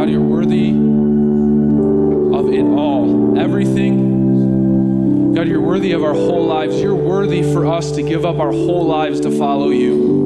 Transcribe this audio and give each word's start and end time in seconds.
God, 0.00 0.08
you're 0.08 0.22
worthy 0.22 0.70
of 0.70 2.48
it 2.50 2.64
all. 2.64 3.38
Everything. 3.38 5.34
God, 5.34 5.46
you're 5.46 5.60
worthy 5.60 5.92
of 5.92 6.02
our 6.02 6.14
whole 6.14 6.46
lives. 6.46 6.80
You're 6.80 6.94
worthy 6.94 7.42
for 7.42 7.66
us 7.66 7.92
to 7.92 8.02
give 8.02 8.24
up 8.24 8.38
our 8.38 8.50
whole 8.50 8.86
lives 8.86 9.20
to 9.20 9.30
follow 9.30 9.68
you. 9.68 10.18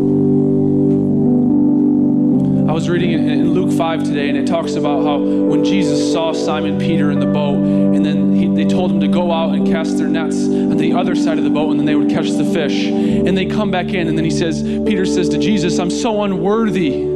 I 2.69 2.73
was 2.73 2.89
reading 2.89 3.15
in 3.15 3.53
Luke 3.53 3.77
5 3.77 4.05
today, 4.05 4.29
and 4.29 4.39
it 4.39 4.47
talks 4.47 4.77
about 4.77 5.03
how 5.03 5.19
when 5.19 5.65
Jesus 5.65 6.13
saw 6.13 6.33
Simon 6.33 6.79
Peter 6.79 7.11
in 7.11 7.19
the 7.19 7.27
boat, 7.27 7.57
and 7.57 8.07
then 8.07 8.33
he, 8.33 8.47
they 8.47 8.67
told 8.67 8.93
him 8.93 9.01
to 9.01 9.09
go 9.09 9.33
out 9.33 9.57
and 9.57 9.67
cast 9.67 9.99
their 9.99 10.07
nets 10.07 10.37
on 10.45 10.77
the 10.77 10.93
other 10.93 11.17
side 11.17 11.39
of 11.39 11.43
the 11.43 11.51
boat, 11.51 11.73
and 11.73 11.81
then 11.81 11.87
they 11.87 11.97
would 11.97 12.11
catch 12.11 12.31
the 12.31 12.45
fish. 12.45 12.85
And 12.87 13.37
they 13.37 13.47
come 13.47 13.73
back 13.73 13.89
in, 13.89 14.07
and 14.07 14.17
then 14.17 14.25
he 14.25 14.31
says, 14.31 14.63
Peter 14.63 15.05
says 15.05 15.29
to 15.31 15.39
Jesus, 15.39 15.81
I'm 15.81 15.91
so 15.91 16.23
unworthy 16.23 17.14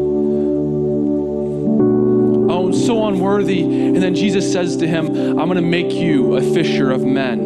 so 2.89 3.07
unworthy. 3.07 3.61
And 3.61 4.03
then 4.03 4.15
Jesus 4.15 4.51
says 4.51 4.79
to 4.79 4.89
him, 4.89 5.09
I'm 5.39 5.47
going 5.47 5.57
to 5.57 5.61
make 5.61 5.93
you 5.93 6.37
a 6.37 6.41
fisher 6.41 6.91
of 6.91 7.05
men. 7.05 7.39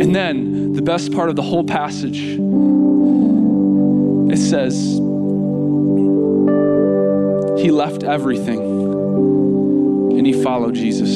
And 0.00 0.16
then 0.16 0.72
the 0.72 0.80
best 0.80 1.12
part 1.12 1.28
of 1.28 1.36
the 1.36 1.42
whole 1.42 1.62
passage, 1.62 2.38
it 4.32 4.38
says, 4.38 4.94
he 7.62 7.70
left 7.70 8.02
everything 8.02 8.60
and 10.16 10.26
he 10.26 10.32
followed 10.42 10.74
Jesus. 10.74 11.10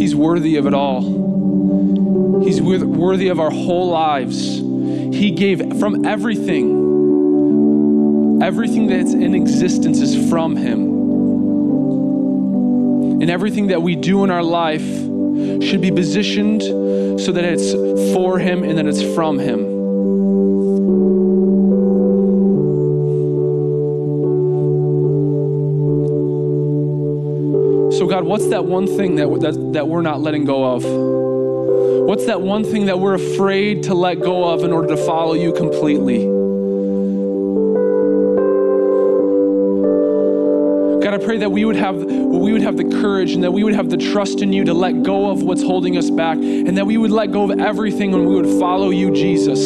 He's 0.00 0.16
worthy 0.16 0.56
of 0.56 0.66
it 0.66 0.72
all. 0.72 1.02
He's 2.42 2.62
worthy 2.62 3.28
of 3.28 3.40
our 3.40 3.50
whole 3.50 3.90
lives. 3.90 4.57
He 5.18 5.32
gave 5.32 5.80
from 5.80 6.06
everything. 6.06 6.86
Everything 8.40 8.86
that's 8.86 9.12
in 9.12 9.34
existence 9.34 10.00
is 10.00 10.30
from 10.30 10.54
Him. 10.54 10.82
And 13.20 13.28
everything 13.28 13.66
that 13.66 13.82
we 13.82 13.96
do 13.96 14.22
in 14.22 14.30
our 14.30 14.44
life 14.44 14.80
should 14.80 15.80
be 15.80 15.90
positioned 15.90 16.62
so 16.62 17.32
that 17.32 17.44
it's 17.44 17.72
for 18.14 18.38
Him 18.38 18.62
and 18.62 18.78
that 18.78 18.86
it's 18.86 19.02
from 19.16 19.40
Him. 19.40 19.76
So, 27.98 28.06
God, 28.06 28.22
what's 28.22 28.46
that 28.50 28.66
one 28.66 28.86
thing 28.86 29.16
that, 29.16 29.26
that, 29.40 29.72
that 29.72 29.88
we're 29.88 30.02
not 30.02 30.20
letting 30.20 30.44
go 30.44 30.76
of? 30.76 31.17
What's 32.08 32.24
that 32.24 32.40
one 32.40 32.64
thing 32.64 32.86
that 32.86 32.98
we're 32.98 33.16
afraid 33.16 33.82
to 33.82 33.92
let 33.92 34.22
go 34.22 34.42
of 34.48 34.64
in 34.64 34.72
order 34.72 34.88
to 34.88 34.96
follow 34.96 35.34
you 35.34 35.52
completely? 35.52 36.24
God, 41.04 41.12
I 41.12 41.18
pray 41.22 41.36
that 41.36 41.52
we 41.52 41.66
would 41.66 41.76
have 41.76 41.96
we 41.96 42.50
would 42.50 42.62
have 42.62 42.78
the 42.78 42.84
courage 43.02 43.32
and 43.32 43.44
that 43.44 43.50
we 43.50 43.62
would 43.62 43.74
have 43.74 43.90
the 43.90 43.98
trust 43.98 44.40
in 44.40 44.54
you 44.54 44.64
to 44.64 44.72
let 44.72 45.02
go 45.02 45.30
of 45.30 45.42
what's 45.42 45.62
holding 45.62 45.98
us 45.98 46.08
back 46.08 46.38
and 46.38 46.78
that 46.78 46.86
we 46.86 46.96
would 46.96 47.10
let 47.10 47.30
go 47.30 47.50
of 47.50 47.60
everything 47.60 48.14
and 48.14 48.26
we 48.26 48.36
would 48.36 48.58
follow 48.58 48.88
you, 48.88 49.10
Jesus. 49.10 49.60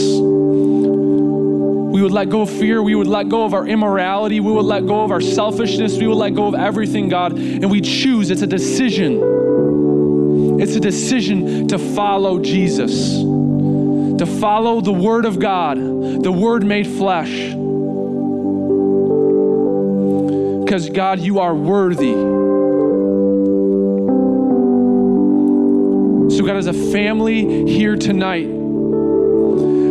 We 1.92 2.02
would 2.02 2.10
let 2.10 2.28
go 2.28 2.40
of 2.40 2.50
fear. 2.50 2.82
We 2.82 2.96
would 2.96 3.06
let 3.06 3.28
go 3.28 3.44
of 3.44 3.54
our 3.54 3.68
immorality. 3.68 4.40
We 4.40 4.50
would 4.50 4.64
let 4.64 4.84
go 4.88 5.04
of 5.04 5.12
our 5.12 5.20
selfishness. 5.20 5.96
We 5.96 6.08
would 6.08 6.18
let 6.18 6.34
go 6.34 6.48
of 6.48 6.56
everything, 6.56 7.08
God. 7.08 7.38
And 7.38 7.70
we 7.70 7.80
choose. 7.80 8.32
It's 8.32 8.42
a 8.42 8.48
decision. 8.48 9.31
It's 10.62 10.77
a 10.77 10.80
decision 10.80 11.66
to 11.68 11.77
follow 11.77 12.38
Jesus, 12.38 13.18
to 13.18 14.24
follow 14.38 14.80
the 14.80 14.92
Word 14.92 15.24
of 15.24 15.41
God, 15.41 15.77
the 15.77 16.30
Word 16.30 16.64
made 16.64 16.86
flesh. 16.86 17.48
Because, 20.60 20.88
God, 20.88 21.19
you 21.19 21.41
are 21.41 21.52
worthy. 21.52 22.12
So, 26.32 26.47
God, 26.47 26.56
as 26.56 26.69
a 26.69 26.92
family 26.92 27.66
here 27.66 27.97
tonight, 27.97 28.47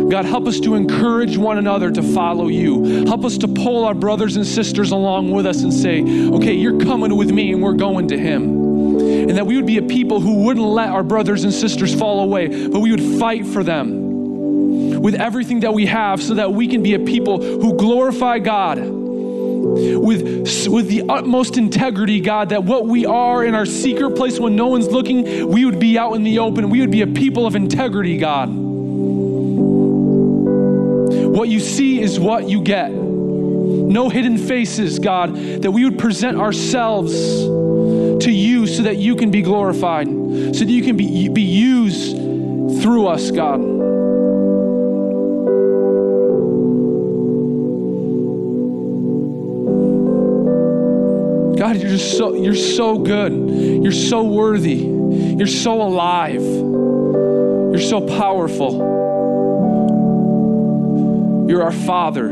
God, 0.08 0.24
help 0.24 0.48
us 0.48 0.58
to 0.60 0.74
encourage 0.74 1.36
one 1.36 1.58
another 1.58 1.90
to 1.90 2.02
follow 2.02 2.48
you. 2.48 3.04
Help 3.04 3.26
us 3.26 3.36
to 3.38 3.48
pull 3.48 3.84
our 3.84 3.92
brothers 3.94 4.36
and 4.36 4.46
sisters 4.46 4.90
along 4.90 5.32
with 5.32 5.44
us 5.44 5.62
and 5.64 5.72
say, 5.72 6.00
okay, 6.00 6.54
you're 6.54 6.80
coming 6.80 7.14
with 7.14 7.30
me 7.30 7.52
and 7.52 7.62
we're 7.62 7.74
going 7.74 8.08
to 8.08 8.18
Him 8.18 8.51
and 9.32 9.38
that 9.38 9.46
we 9.46 9.56
would 9.56 9.64
be 9.64 9.78
a 9.78 9.82
people 9.82 10.20
who 10.20 10.44
wouldn't 10.44 10.66
let 10.66 10.90
our 10.90 11.02
brothers 11.02 11.44
and 11.44 11.54
sisters 11.54 11.94
fall 11.94 12.22
away, 12.22 12.68
but 12.68 12.80
we 12.80 12.90
would 12.90 13.18
fight 13.18 13.46
for 13.46 13.64
them 13.64 15.00
with 15.00 15.14
everything 15.14 15.60
that 15.60 15.72
we 15.72 15.86
have 15.86 16.22
so 16.22 16.34
that 16.34 16.52
we 16.52 16.68
can 16.68 16.82
be 16.82 16.92
a 16.92 16.98
people 16.98 17.40
who 17.40 17.74
glorify 17.78 18.38
God 18.38 18.76
with, 18.78 20.68
with 20.68 20.88
the 20.88 21.04
utmost 21.08 21.56
integrity, 21.56 22.20
God, 22.20 22.50
that 22.50 22.64
what 22.64 22.84
we 22.84 23.06
are 23.06 23.42
in 23.42 23.54
our 23.54 23.64
secret 23.64 24.16
place 24.16 24.38
when 24.38 24.54
no 24.54 24.66
one's 24.66 24.88
looking, 24.88 25.48
we 25.48 25.64
would 25.64 25.80
be 25.80 25.96
out 25.96 26.12
in 26.12 26.24
the 26.24 26.38
open. 26.40 26.68
We 26.68 26.80
would 26.80 26.90
be 26.90 27.00
a 27.00 27.06
people 27.06 27.46
of 27.46 27.56
integrity, 27.56 28.18
God. 28.18 28.50
What 31.30 31.48
you 31.48 31.58
see 31.58 32.02
is 32.02 32.20
what 32.20 32.50
you 32.50 32.60
get. 32.60 32.92
No 32.92 34.10
hidden 34.10 34.36
faces, 34.36 34.98
God, 34.98 35.34
that 35.34 35.70
we 35.70 35.86
would 35.86 35.98
present 35.98 36.36
ourselves 36.36 37.61
to 38.22 38.30
you 38.30 38.66
so 38.66 38.82
that 38.84 38.96
you 38.96 39.16
can 39.16 39.30
be 39.30 39.42
glorified, 39.42 40.06
so 40.06 40.64
that 40.64 40.68
you 40.68 40.82
can 40.82 40.96
be, 40.96 41.28
be 41.28 41.42
used 41.42 42.16
through 42.82 43.06
us, 43.06 43.30
God. 43.30 43.60
God, 51.58 51.76
you're 51.76 51.90
just 51.90 52.16
so 52.16 52.34
you're 52.34 52.54
so 52.54 52.98
good. 52.98 53.32
You're 53.32 53.92
so 53.92 54.24
worthy. 54.24 54.76
You're 54.76 55.46
so 55.46 55.80
alive. 55.82 56.42
You're 56.42 57.78
so 57.78 58.00
powerful. 58.00 58.90
You're 61.48 61.62
our 61.62 61.72
Father. 61.72 62.30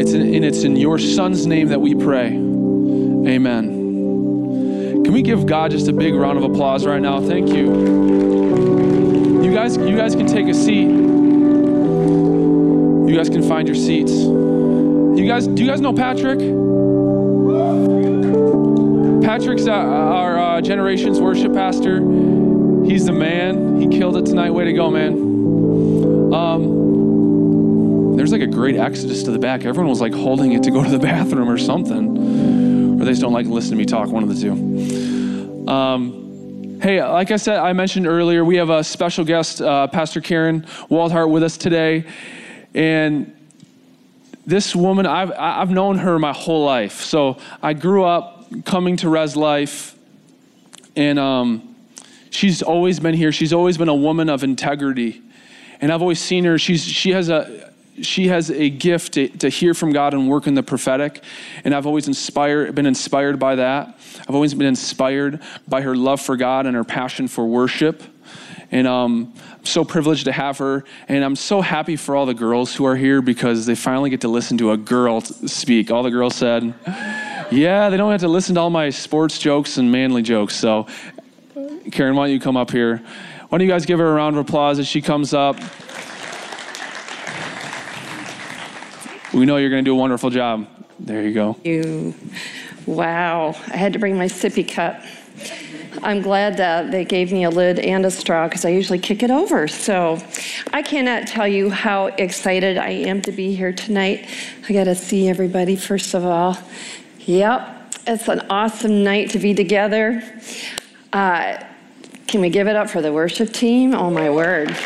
It's 0.00 0.12
in, 0.12 0.34
and 0.34 0.44
it's 0.44 0.62
in 0.62 0.76
your 0.76 0.98
Son's 0.98 1.46
name 1.46 1.68
that 1.68 1.80
we 1.80 1.94
pray. 1.94 2.47
Amen. 3.26 5.04
Can 5.04 5.12
we 5.12 5.22
give 5.22 5.46
God 5.46 5.70
just 5.70 5.88
a 5.88 5.92
big 5.92 6.14
round 6.14 6.36
of 6.38 6.44
applause 6.44 6.84
right 6.84 7.00
now? 7.00 7.20
Thank 7.20 7.48
you. 7.48 9.42
You 9.42 9.52
guys, 9.52 9.76
you 9.76 9.96
guys 9.96 10.14
can 10.14 10.26
take 10.26 10.46
a 10.46 10.54
seat. 10.54 10.86
You 13.08 13.14
guys 13.16 13.30
can 13.30 13.42
find 13.42 13.66
your 13.66 13.74
seats. 13.74 14.12
You 14.12 15.24
guys, 15.26 15.46
do 15.46 15.62
you 15.62 15.68
guys 15.68 15.80
know 15.80 15.94
Patrick? 15.94 16.38
Patrick's 19.22 19.66
uh, 19.66 19.72
our 19.72 20.38
uh, 20.38 20.60
generation's 20.60 21.20
worship 21.20 21.54
pastor. 21.54 22.00
He's 22.84 23.06
the 23.06 23.12
man. 23.12 23.80
He 23.80 23.88
killed 23.88 24.16
it 24.16 24.26
tonight. 24.26 24.50
Way 24.50 24.64
to 24.64 24.72
go, 24.74 24.90
man. 24.90 25.14
Um, 26.34 28.16
there's 28.16 28.32
like 28.32 28.42
a 28.42 28.46
great 28.46 28.76
exodus 28.76 29.22
to 29.22 29.30
the 29.30 29.38
back. 29.38 29.64
Everyone 29.64 29.88
was 29.88 30.00
like 30.00 30.12
holding 30.12 30.52
it 30.52 30.62
to 30.64 30.70
go 30.70 30.84
to 30.84 30.90
the 30.90 30.98
bathroom 31.00 31.48
or 31.48 31.56
something 31.56 32.47
they 33.08 33.12
just 33.12 33.22
don't 33.22 33.32
like 33.32 33.46
to 33.46 33.52
listen 33.52 33.70
to 33.70 33.76
me 33.76 33.86
talk, 33.86 34.10
one 34.10 34.22
of 34.22 34.28
the 34.28 34.38
two. 34.38 35.66
Um, 35.66 36.78
hey, 36.82 37.02
like 37.02 37.30
I 37.30 37.36
said, 37.36 37.56
I 37.56 37.72
mentioned 37.72 38.06
earlier, 38.06 38.44
we 38.44 38.56
have 38.56 38.68
a 38.68 38.84
special 38.84 39.24
guest, 39.24 39.62
uh, 39.62 39.86
Pastor 39.86 40.20
Karen 40.20 40.60
Waldhart, 40.90 41.30
with 41.30 41.42
us 41.42 41.56
today. 41.56 42.04
And 42.74 43.34
this 44.46 44.76
woman, 44.76 45.06
I've, 45.06 45.32
I've 45.32 45.70
known 45.70 45.96
her 45.96 46.18
my 46.18 46.34
whole 46.34 46.66
life. 46.66 47.00
So 47.00 47.38
I 47.62 47.72
grew 47.72 48.04
up 48.04 48.44
coming 48.66 48.98
to 48.98 49.08
Res 49.08 49.36
Life, 49.36 49.96
and 50.94 51.18
um, 51.18 51.76
she's 52.28 52.60
always 52.60 53.00
been 53.00 53.14
here. 53.14 53.32
She's 53.32 53.54
always 53.54 53.78
been 53.78 53.88
a 53.88 53.94
woman 53.94 54.28
of 54.28 54.44
integrity. 54.44 55.22
And 55.80 55.90
I've 55.90 56.02
always 56.02 56.20
seen 56.20 56.44
her, 56.44 56.58
she's, 56.58 56.84
she 56.84 57.12
has 57.12 57.30
a, 57.30 57.67
she 58.02 58.28
has 58.28 58.50
a 58.50 58.70
gift 58.70 59.14
to, 59.14 59.28
to, 59.28 59.48
hear 59.48 59.74
from 59.74 59.92
God 59.92 60.14
and 60.14 60.28
work 60.28 60.46
in 60.46 60.54
the 60.54 60.62
prophetic. 60.62 61.22
And 61.64 61.74
I've 61.74 61.86
always 61.86 62.08
inspired, 62.08 62.74
been 62.74 62.86
inspired 62.86 63.38
by 63.38 63.56
that. 63.56 63.98
I've 64.28 64.34
always 64.34 64.54
been 64.54 64.66
inspired 64.66 65.40
by 65.66 65.82
her 65.82 65.96
love 65.96 66.20
for 66.20 66.36
God 66.36 66.66
and 66.66 66.76
her 66.76 66.84
passion 66.84 67.28
for 67.28 67.46
worship. 67.46 68.02
And 68.70 68.86
um, 68.86 69.32
I'm 69.56 69.64
so 69.64 69.84
privileged 69.84 70.26
to 70.26 70.32
have 70.32 70.58
her. 70.58 70.84
And 71.08 71.24
I'm 71.24 71.36
so 71.36 71.60
happy 71.60 71.96
for 71.96 72.14
all 72.14 72.26
the 72.26 72.34
girls 72.34 72.74
who 72.74 72.84
are 72.84 72.96
here 72.96 73.22
because 73.22 73.66
they 73.66 73.74
finally 73.74 74.10
get 74.10 74.20
to 74.22 74.28
listen 74.28 74.58
to 74.58 74.72
a 74.72 74.76
girl 74.76 75.20
speak. 75.20 75.90
All 75.90 76.02
the 76.02 76.10
girls 76.10 76.34
said, 76.34 76.74
Yeah, 77.50 77.88
they 77.88 77.96
don't 77.96 78.12
have 78.12 78.20
to 78.20 78.28
listen 78.28 78.54
to 78.56 78.60
all 78.60 78.70
my 78.70 78.90
sports 78.90 79.38
jokes 79.38 79.78
and 79.78 79.90
manly 79.90 80.22
jokes. 80.22 80.54
So, 80.54 80.86
Karen, 81.90 82.14
why 82.14 82.26
don't 82.26 82.34
you 82.34 82.40
come 82.40 82.56
up 82.56 82.70
here? 82.70 83.02
Why 83.48 83.56
don't 83.56 83.66
you 83.66 83.72
guys 83.72 83.86
give 83.86 83.98
her 83.98 84.06
a 84.06 84.12
round 84.12 84.36
of 84.36 84.46
applause 84.46 84.78
as 84.78 84.86
she 84.86 85.00
comes 85.00 85.32
up? 85.32 85.56
We 89.38 89.46
know 89.46 89.56
you're 89.56 89.70
going 89.70 89.84
to 89.84 89.88
do 89.88 89.94
a 89.94 89.98
wonderful 89.98 90.30
job. 90.30 90.66
There 90.98 91.22
you 91.22 91.32
go. 91.32 91.56
You. 91.62 92.12
Wow. 92.86 93.54
I 93.68 93.76
had 93.76 93.92
to 93.92 94.00
bring 94.00 94.18
my 94.18 94.26
sippy 94.26 94.68
cup. 94.68 95.00
I'm 96.02 96.22
glad 96.22 96.56
that 96.56 96.90
they 96.90 97.04
gave 97.04 97.30
me 97.30 97.44
a 97.44 97.50
lid 97.50 97.78
and 97.78 98.04
a 98.04 98.10
straw 98.10 98.48
because 98.48 98.64
I 98.64 98.70
usually 98.70 98.98
kick 98.98 99.22
it 99.22 99.30
over. 99.30 99.68
So 99.68 100.20
I 100.72 100.82
cannot 100.82 101.28
tell 101.28 101.46
you 101.46 101.70
how 101.70 102.06
excited 102.06 102.78
I 102.78 102.88
am 102.88 103.22
to 103.22 103.30
be 103.30 103.54
here 103.54 103.72
tonight. 103.72 104.28
I 104.68 104.72
got 104.72 104.84
to 104.84 104.96
see 104.96 105.28
everybody, 105.28 105.76
first 105.76 106.14
of 106.14 106.24
all. 106.24 106.58
Yep, 107.20 107.94
it's 108.08 108.26
an 108.26 108.40
awesome 108.50 109.04
night 109.04 109.30
to 109.30 109.38
be 109.38 109.54
together. 109.54 110.20
Uh, 111.12 111.62
can 112.26 112.40
we 112.40 112.50
give 112.50 112.66
it 112.66 112.74
up 112.74 112.90
for 112.90 113.00
the 113.00 113.12
worship 113.12 113.52
team? 113.52 113.94
Oh, 113.94 114.10
my 114.10 114.30
word. 114.30 114.76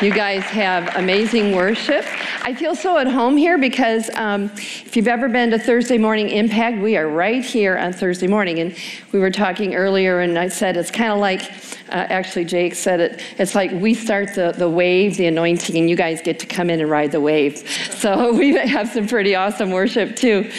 You 0.00 0.10
guys 0.10 0.42
have 0.44 0.96
amazing 0.96 1.54
worship. 1.54 2.06
I 2.46 2.52
feel 2.52 2.74
so 2.74 2.98
at 2.98 3.06
home 3.06 3.38
here 3.38 3.56
because 3.56 4.10
um, 4.16 4.50
if 4.54 4.96
you've 4.96 5.08
ever 5.08 5.30
been 5.30 5.50
to 5.52 5.58
Thursday 5.58 5.96
Morning 5.96 6.28
Impact, 6.28 6.76
we 6.76 6.94
are 6.94 7.08
right 7.08 7.42
here 7.42 7.78
on 7.78 7.94
Thursday 7.94 8.26
morning. 8.26 8.58
And 8.58 8.76
we 9.12 9.18
were 9.18 9.30
talking 9.30 9.74
earlier, 9.74 10.20
and 10.20 10.38
I 10.38 10.48
said 10.48 10.76
it's 10.76 10.90
kind 10.90 11.10
of 11.10 11.20
like, 11.20 11.40
uh, 11.88 12.04
actually, 12.10 12.44
Jake 12.44 12.74
said 12.74 13.00
it, 13.00 13.22
it's 13.38 13.54
like 13.54 13.70
we 13.72 13.94
start 13.94 14.34
the, 14.34 14.52
the 14.52 14.68
wave, 14.68 15.16
the 15.16 15.24
anointing, 15.24 15.74
and 15.74 15.88
you 15.88 15.96
guys 15.96 16.20
get 16.20 16.38
to 16.40 16.44
come 16.46 16.68
in 16.68 16.82
and 16.82 16.90
ride 16.90 17.12
the 17.12 17.20
wave. 17.20 17.66
So 17.94 18.34
we 18.38 18.54
have 18.54 18.90
some 18.90 19.08
pretty 19.08 19.34
awesome 19.34 19.70
worship 19.70 20.14
too. 20.14 20.50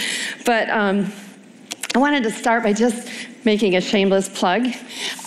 But 0.44 0.68
um, 0.72 1.14
I 1.94 2.00
wanted 2.00 2.24
to 2.24 2.32
start 2.32 2.64
by 2.64 2.74
just 2.74 3.08
making 3.46 3.76
a 3.76 3.82
shameless 3.82 4.28
plug 4.30 4.68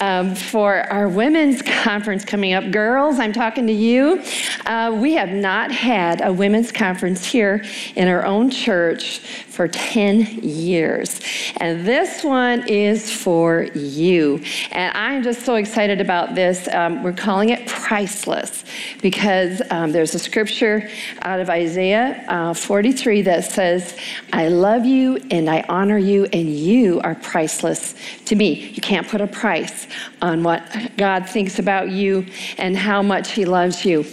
um, 0.00 0.34
for 0.34 0.80
our 0.92 1.08
women's 1.08 1.62
conference 1.62 2.24
coming 2.24 2.52
up. 2.52 2.70
Girls, 2.70 3.18
I'm 3.18 3.32
talking 3.32 3.66
to 3.66 3.72
you. 3.72 4.22
Uh, 4.66 4.96
we 5.00 5.14
have 5.14 5.30
not 5.30 5.70
had 5.70 6.20
a 6.20 6.32
women's 6.32 6.72
conference 6.72 7.24
here 7.24 7.64
in 7.94 8.08
our 8.08 8.26
own 8.26 8.50
church 8.50 9.20
for 9.58 9.66
10 9.66 10.38
years. 10.44 11.20
And 11.56 11.84
this 11.84 12.22
one 12.22 12.68
is 12.68 13.10
for 13.10 13.64
you. 13.74 14.40
And 14.70 14.96
I'm 14.96 15.24
just 15.24 15.44
so 15.44 15.56
excited 15.56 16.00
about 16.00 16.36
this. 16.36 16.68
Um, 16.68 17.02
we're 17.02 17.12
calling 17.12 17.48
it 17.48 17.66
priceless 17.66 18.64
because 19.02 19.60
um, 19.70 19.90
there's 19.90 20.14
a 20.14 20.18
scripture 20.20 20.88
out 21.22 21.40
of 21.40 21.50
Isaiah 21.50 22.24
uh, 22.28 22.54
43 22.54 23.22
that 23.22 23.46
says, 23.46 23.98
I 24.32 24.46
love 24.46 24.86
you 24.86 25.18
and 25.32 25.50
I 25.50 25.64
honor 25.68 25.98
you, 25.98 26.26
and 26.26 26.48
you 26.48 27.00
are 27.00 27.16
priceless 27.16 27.96
to 28.26 28.36
me. 28.36 28.68
You 28.68 28.80
can't 28.80 29.08
put 29.08 29.20
a 29.20 29.26
price 29.26 29.88
on 30.22 30.44
what 30.44 30.62
God 30.96 31.28
thinks 31.28 31.58
about 31.58 31.90
you 31.90 32.24
and 32.58 32.76
how 32.76 33.02
much 33.02 33.32
He 33.32 33.44
loves 33.44 33.84
you. 33.84 34.04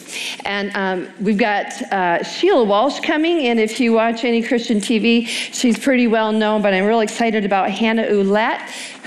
And 0.44 0.76
um, 0.76 1.14
we've 1.22 1.38
got 1.38 1.68
uh, 1.92 2.24
Sheila 2.24 2.64
Walsh 2.64 3.00
coming, 3.02 3.46
and 3.46 3.60
if 3.60 3.80
you 3.80 3.94
watch 3.94 4.24
any 4.24 4.42
Christian 4.42 4.80
TV, 4.80 5.35
she's 5.52 5.78
pretty 5.78 6.08
well 6.08 6.32
known, 6.32 6.62
but 6.62 6.74
I'm 6.74 6.86
real 6.86 7.02
excited 7.02 7.46
about 7.46 7.70
Hannah 7.70 8.04
Ouellette, 8.04 8.62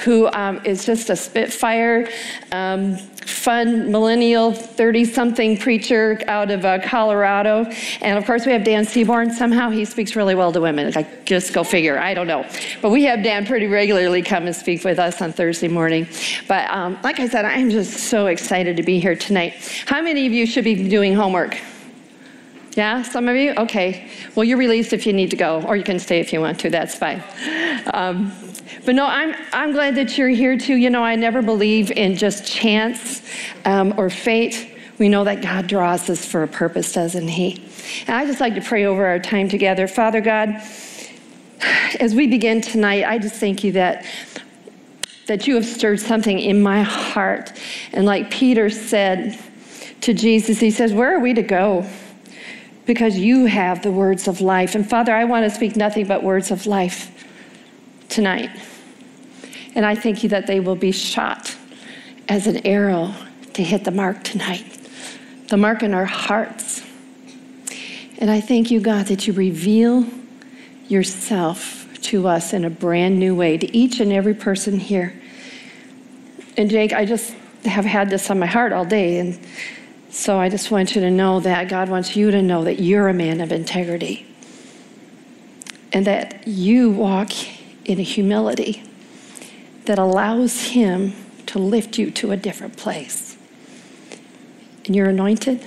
who 0.05 0.29
um, 0.29 0.61
is 0.65 0.85
just 0.85 1.11
a 1.11 1.17
spitfire. 1.17 2.09
Um, 2.53 2.99
fun 3.29 3.93
millennial 3.93 4.53
30 4.53 5.05
something 5.05 5.57
preacher 5.59 6.21
out 6.27 6.51
of 6.51 6.65
uh, 6.65 6.79
Colorado. 6.81 7.65
And 8.01 8.19
of 8.19 8.25
course, 8.25 8.47
we 8.47 8.53
have 8.53 8.65
Dan 8.65 8.85
Seaborn. 8.85 9.31
Somehow 9.31 9.71
he 9.71 9.85
speaks 9.85 10.17
really 10.17 10.35
well 10.35 10.51
to 10.53 10.61
women. 10.61 10.93
I 10.97 11.07
just 11.25 11.53
go 11.53 11.63
figure. 11.63 11.99
I 11.99 12.15
don't 12.15 12.27
know. 12.27 12.47
But 12.81 12.91
we 12.91 13.05
have 13.05 13.23
Dan 13.23 13.47
pretty 13.47 13.67
regularly 13.67 14.23
come 14.23 14.47
and 14.47 14.57
speak 14.57 14.83
with 14.85 14.99
us 14.99 15.21
on 15.21 15.33
Thursday 15.33 15.69
morning. 15.69 16.09
But 16.49 16.71
um, 16.71 16.99
like 17.03 17.21
I 17.21 17.29
said, 17.29 17.45
I'm 17.45 17.71
just 17.71 18.09
so 18.09 18.27
excited 18.27 18.77
to 18.79 18.83
be 18.83 18.99
here 18.99 19.17
tonight. 19.17 19.55
How 19.87 20.01
many 20.01 20.27
of 20.27 20.33
you 20.33 20.47
should 20.47 20.65
be 20.65 20.89
doing 20.89 21.15
homework? 21.15 21.59
Yeah, 22.79 23.03
some 23.03 23.27
of 23.27 23.35
you? 23.35 23.55
Okay. 23.57 24.09
Well, 24.37 24.45
you're 24.45 24.57
released 24.57 24.93
if 24.93 25.05
you 25.05 25.13
need 25.13 25.31
to 25.31 25.37
go, 25.37 25.65
or 25.67 25.75
you 25.77 25.83
can 25.83 25.99
stay 25.99 26.21
if 26.21 26.33
you 26.33 26.41
want 26.41 26.61
to. 26.61 26.71
That's 26.71 26.95
fine. 26.95 27.25
Um, 27.93 28.33
but 28.87 28.95
no, 28.95 29.05
I'm, 29.05 29.35
I'm 29.53 29.73
glad 29.73 29.97
that 29.97 30.17
you're 30.17 30.29
here 30.29 30.57
too. 30.57 30.77
You 30.77 30.89
know, 30.89 31.03
I 31.03 31.17
never 31.17 31.43
believe 31.43 31.91
in 31.91 32.15
just 32.15 32.47
chance 32.47 33.21
um, 33.65 33.95
or 33.97 34.11
fate. 34.11 34.77
We 34.97 35.09
know 35.09 35.25
that 35.25 35.43
God 35.43 35.67
draws 35.67 36.09
us 36.09 36.25
for 36.25 36.45
a 36.45 36.47
purpose, 36.47 36.93
doesn't 36.93 37.27
He? 37.27 37.69
And 38.07 38.15
I 38.15 38.25
just 38.25 38.39
like 38.39 38.55
to 38.55 38.61
pray 38.61 38.85
over 38.85 39.05
our 39.07 39.19
time 39.19 39.49
together. 39.49 39.89
Father 39.89 40.21
God, 40.21 40.51
as 41.99 42.15
we 42.15 42.29
begin 42.29 42.61
tonight, 42.61 43.03
I 43.03 43.19
just 43.19 43.41
thank 43.41 43.65
you 43.65 43.73
that 43.73 44.07
that 45.27 45.49
you 45.49 45.57
have 45.57 45.67
stirred 45.67 45.99
something 45.99 46.39
in 46.39 46.63
my 46.63 46.83
heart. 46.83 47.53
And 47.93 48.07
like 48.07 48.31
Peter 48.31 48.71
said 48.71 49.37
to 50.03 50.15
Jesus, 50.15 50.61
he 50.61 50.71
says, 50.71 50.93
Where 50.93 51.17
are 51.17 51.19
we 51.19 51.35
to 51.35 51.43
go? 51.43 51.85
Because 52.89 53.19
you 53.19 53.45
have 53.45 53.83
the 53.83 53.93
words 53.93 54.29
of 54.29 54.41
life. 54.41 54.75
And 54.75 54.89
Father, 54.89 55.15
I 55.15 55.25
want 55.25 55.45
to 55.45 55.55
speak 55.55 55.77
nothing 55.77 56.07
but 56.07 56.23
words 56.23 56.51
of 56.51 56.67
life 56.67 57.13
tonight. 58.09 58.49
And 59.75 59.85
I 59.85 59.95
thank 59.95 60.23
you 60.23 60.31
that 60.31 60.47
they 60.47 60.59
will 60.59 60.75
be 60.75 60.91
shot 60.91 61.55
as 62.31 62.47
an 62.47 62.67
arrow 62.67 63.13
to 63.53 63.63
hit 63.63 63.85
the 63.85 63.91
mark 63.91 64.25
tonight, 64.25 64.65
the 65.49 65.59
mark 65.59 65.83
in 65.83 65.93
our 65.93 66.07
hearts. 66.07 66.83
And 68.17 68.31
I 68.31 68.41
thank 68.41 68.71
you, 68.71 68.81
God, 68.81 69.05
that 69.07 69.27
you 69.27 69.35
reveal 69.35 70.07
yourself 70.89 72.01
to 72.05 72.27
us 72.27 72.55
in 72.55 72.65
a 72.65 72.71
brand 72.71 73.19
new 73.19 73.35
way, 73.35 73.59
to 73.59 73.77
each 73.77 74.01
and 74.01 74.15
every 74.15 74.33
person 74.33 74.79
here. 74.79 75.13
And 76.57 76.71
Jake, 76.71 76.95
I 76.95 77.05
just 77.05 77.35
have 77.67 77.85
had 77.85 78.09
this 78.09 78.31
on 78.31 78.39
my 78.39 78.47
heart 78.47 78.73
all 78.73 78.87
day. 78.87 79.19
And 79.19 79.39
so 80.11 80.39
I 80.39 80.49
just 80.49 80.71
want 80.71 80.95
you 80.95 81.01
to 81.03 81.11
know 81.11 81.41
that 81.41 81.69
God 81.69 81.89
wants 81.89 82.17
you 82.17 82.31
to 82.31 82.43
know 82.43 82.65
that 82.65 82.81
you're 82.81 83.09
a 83.09 83.15
man 83.15 83.41
of 83.41 83.53
integrity 83.53 84.27
and 85.93 86.07
that 86.07 86.47
you 86.47 86.91
walk 86.91 87.31
in 87.85 87.99
a 87.99 88.03
humility 88.03 88.83
that 89.85 89.99
allows 89.99 90.69
Him 90.69 91.15
to 91.47 91.59
lift 91.59 91.99
you 91.99 92.11
to 92.11 92.31
a 92.31 92.37
different 92.37 92.77
place. 92.77 93.37
And 94.85 94.95
you're 94.95 95.09
anointed, 95.09 95.67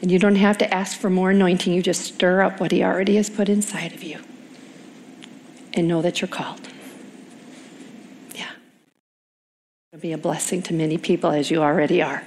and 0.00 0.10
you 0.10 0.18
don't 0.18 0.36
have 0.36 0.58
to 0.58 0.74
ask 0.74 0.98
for 0.98 1.10
more 1.10 1.30
anointing. 1.30 1.72
You 1.72 1.82
just 1.82 2.02
stir 2.02 2.42
up 2.42 2.60
what 2.60 2.72
He 2.72 2.82
already 2.82 3.16
has 3.16 3.28
put 3.30 3.48
inside 3.48 3.92
of 3.92 4.02
you 4.02 4.20
and 5.74 5.86
know 5.86 6.02
that 6.02 6.20
you're 6.20 6.28
called. 6.28 6.68
Yeah. 8.34 8.50
It'll 9.92 10.02
be 10.02 10.12
a 10.12 10.18
blessing 10.18 10.62
to 10.62 10.74
many 10.74 10.98
people 10.98 11.30
as 11.30 11.50
you 11.50 11.62
already 11.62 12.02
are. 12.02 12.22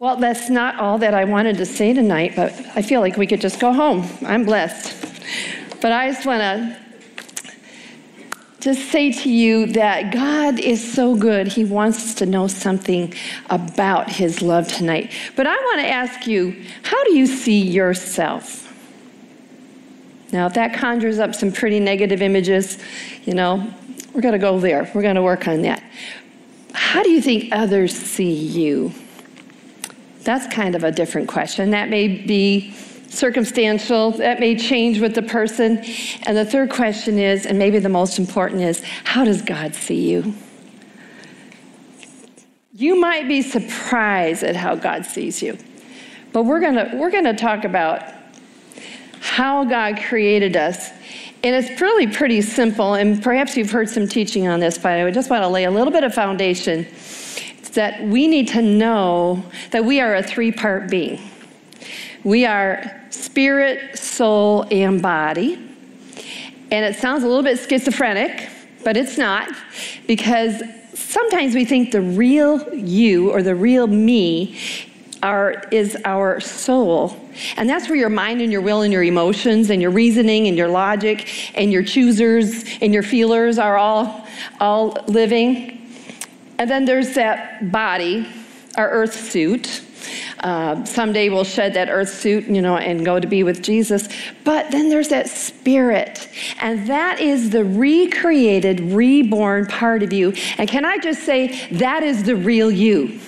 Well, 0.00 0.16
that's 0.16 0.48
not 0.48 0.76
all 0.76 0.96
that 0.96 1.12
I 1.12 1.24
wanted 1.24 1.58
to 1.58 1.66
say 1.66 1.92
tonight, 1.92 2.32
but 2.34 2.54
I 2.74 2.80
feel 2.80 3.02
like 3.02 3.18
we 3.18 3.26
could 3.26 3.42
just 3.42 3.60
go 3.60 3.70
home. 3.70 4.08
I'm 4.22 4.46
blessed. 4.46 4.96
But 5.82 5.92
I 5.92 6.10
just 6.10 6.24
want 6.24 6.40
to 6.40 6.78
just 8.60 8.90
say 8.90 9.12
to 9.12 9.30
you 9.30 9.66
that 9.66 10.10
God 10.10 10.58
is 10.58 10.94
so 10.94 11.14
good. 11.14 11.48
He 11.48 11.66
wants 11.66 11.98
us 11.98 12.14
to 12.14 12.24
know 12.24 12.46
something 12.46 13.12
about 13.50 14.10
His 14.10 14.40
love 14.40 14.68
tonight. 14.68 15.12
But 15.36 15.46
I 15.46 15.54
want 15.54 15.82
to 15.82 15.86
ask 15.86 16.26
you, 16.26 16.64
how 16.82 17.04
do 17.04 17.14
you 17.14 17.26
see 17.26 17.60
yourself? 17.60 18.72
Now, 20.32 20.46
if 20.46 20.54
that 20.54 20.72
conjures 20.72 21.18
up 21.18 21.34
some 21.34 21.52
pretty 21.52 21.78
negative 21.78 22.22
images, 22.22 22.78
you 23.26 23.34
know, 23.34 23.70
we're 24.14 24.22
going 24.22 24.32
to 24.32 24.38
go 24.38 24.58
there. 24.60 24.90
We're 24.94 25.02
going 25.02 25.16
to 25.16 25.22
work 25.22 25.46
on 25.46 25.60
that. 25.60 25.82
How 26.72 27.02
do 27.02 27.10
you 27.10 27.20
think 27.20 27.50
others 27.52 27.94
see 27.94 28.32
you? 28.32 28.94
That's 30.22 30.46
kind 30.52 30.74
of 30.74 30.84
a 30.84 30.92
different 30.92 31.28
question. 31.28 31.70
That 31.70 31.88
may 31.88 32.08
be 32.08 32.72
circumstantial. 33.08 34.12
That 34.12 34.40
may 34.40 34.56
change 34.56 35.00
with 35.00 35.14
the 35.14 35.22
person. 35.22 35.84
And 36.26 36.36
the 36.36 36.44
third 36.44 36.70
question 36.70 37.18
is, 37.18 37.46
and 37.46 37.58
maybe 37.58 37.78
the 37.78 37.88
most 37.88 38.18
important 38.18 38.62
is, 38.62 38.82
how 39.04 39.24
does 39.24 39.42
God 39.42 39.74
see 39.74 40.10
you? 40.10 40.34
You 42.72 42.98
might 42.98 43.28
be 43.28 43.42
surprised 43.42 44.42
at 44.42 44.56
how 44.56 44.74
God 44.74 45.04
sees 45.04 45.42
you. 45.42 45.58
But 46.32 46.44
we're 46.44 46.60
to 46.60 46.96
we're 46.96 47.10
to 47.10 47.34
talk 47.34 47.64
about 47.64 48.02
how 49.20 49.64
God 49.64 50.00
created 50.00 50.56
us. 50.56 50.90
And 51.42 51.54
it's 51.54 51.80
really 51.80 52.06
pretty 52.06 52.42
simple, 52.42 52.94
and 52.94 53.22
perhaps 53.22 53.56
you've 53.56 53.70
heard 53.70 53.88
some 53.88 54.06
teaching 54.06 54.46
on 54.46 54.60
this, 54.60 54.76
but 54.76 54.92
I 54.92 55.04
would 55.04 55.14
just 55.14 55.30
want 55.30 55.42
to 55.42 55.48
lay 55.48 55.64
a 55.64 55.70
little 55.70 55.92
bit 55.92 56.04
of 56.04 56.12
foundation 56.12 56.86
that 57.74 58.02
we 58.02 58.26
need 58.26 58.48
to 58.48 58.62
know 58.62 59.44
that 59.70 59.84
we 59.84 60.00
are 60.00 60.14
a 60.14 60.22
three 60.22 60.52
part 60.52 60.90
being. 60.90 61.20
We 62.24 62.44
are 62.46 63.00
spirit, 63.10 63.98
soul, 63.98 64.66
and 64.70 65.00
body. 65.00 65.54
And 66.70 66.84
it 66.84 66.96
sounds 66.96 67.24
a 67.24 67.26
little 67.26 67.42
bit 67.42 67.58
schizophrenic, 67.58 68.48
but 68.84 68.96
it's 68.96 69.18
not, 69.18 69.48
because 70.06 70.62
sometimes 70.94 71.54
we 71.54 71.64
think 71.64 71.90
the 71.90 72.00
real 72.00 72.72
you 72.74 73.30
or 73.30 73.42
the 73.42 73.54
real 73.54 73.86
me 73.86 74.58
are, 75.22 75.64
is 75.70 75.96
our 76.04 76.40
soul. 76.40 77.16
And 77.56 77.68
that's 77.68 77.88
where 77.88 77.96
your 77.96 78.08
mind 78.08 78.40
and 78.40 78.52
your 78.52 78.60
will 78.60 78.82
and 78.82 78.92
your 78.92 79.02
emotions 79.02 79.70
and 79.70 79.82
your 79.82 79.90
reasoning 79.90 80.46
and 80.46 80.56
your 80.56 80.68
logic 80.68 81.28
and 81.54 81.72
your 81.72 81.82
choosers 81.82 82.64
and 82.80 82.94
your 82.94 83.02
feelers 83.02 83.58
are 83.58 83.76
all, 83.76 84.26
all 84.60 84.96
living. 85.08 85.79
And 86.60 86.70
then 86.70 86.84
there's 86.84 87.14
that 87.14 87.72
body, 87.72 88.28
our 88.76 88.88
earth 88.88 89.14
suit, 89.32 89.82
Uh, 90.40 90.82
someday 90.84 91.28
we'll 91.28 91.44
shed 91.44 91.74
that 91.74 91.88
earth 91.90 92.08
suit, 92.08 92.44
you 92.46 92.62
know, 92.62 92.76
and 92.76 93.04
go 93.04 93.20
to 93.20 93.26
be 93.26 93.42
with 93.42 93.62
Jesus. 93.62 94.08
But 94.44 94.70
then 94.70 94.88
there's 94.88 95.08
that 95.08 95.28
spirit, 95.28 96.28
and 96.60 96.86
that 96.86 97.20
is 97.20 97.50
the 97.50 97.64
recreated, 97.64 98.80
reborn 98.80 99.66
part 99.66 100.02
of 100.02 100.12
you. 100.12 100.32
And 100.56 100.66
can 100.68 100.84
I 100.86 100.96
just 100.98 101.24
say, 101.24 101.68
that 101.72 102.02
is 102.02 102.22
the 102.24 102.34
real 102.34 102.70
you. 102.70 103.20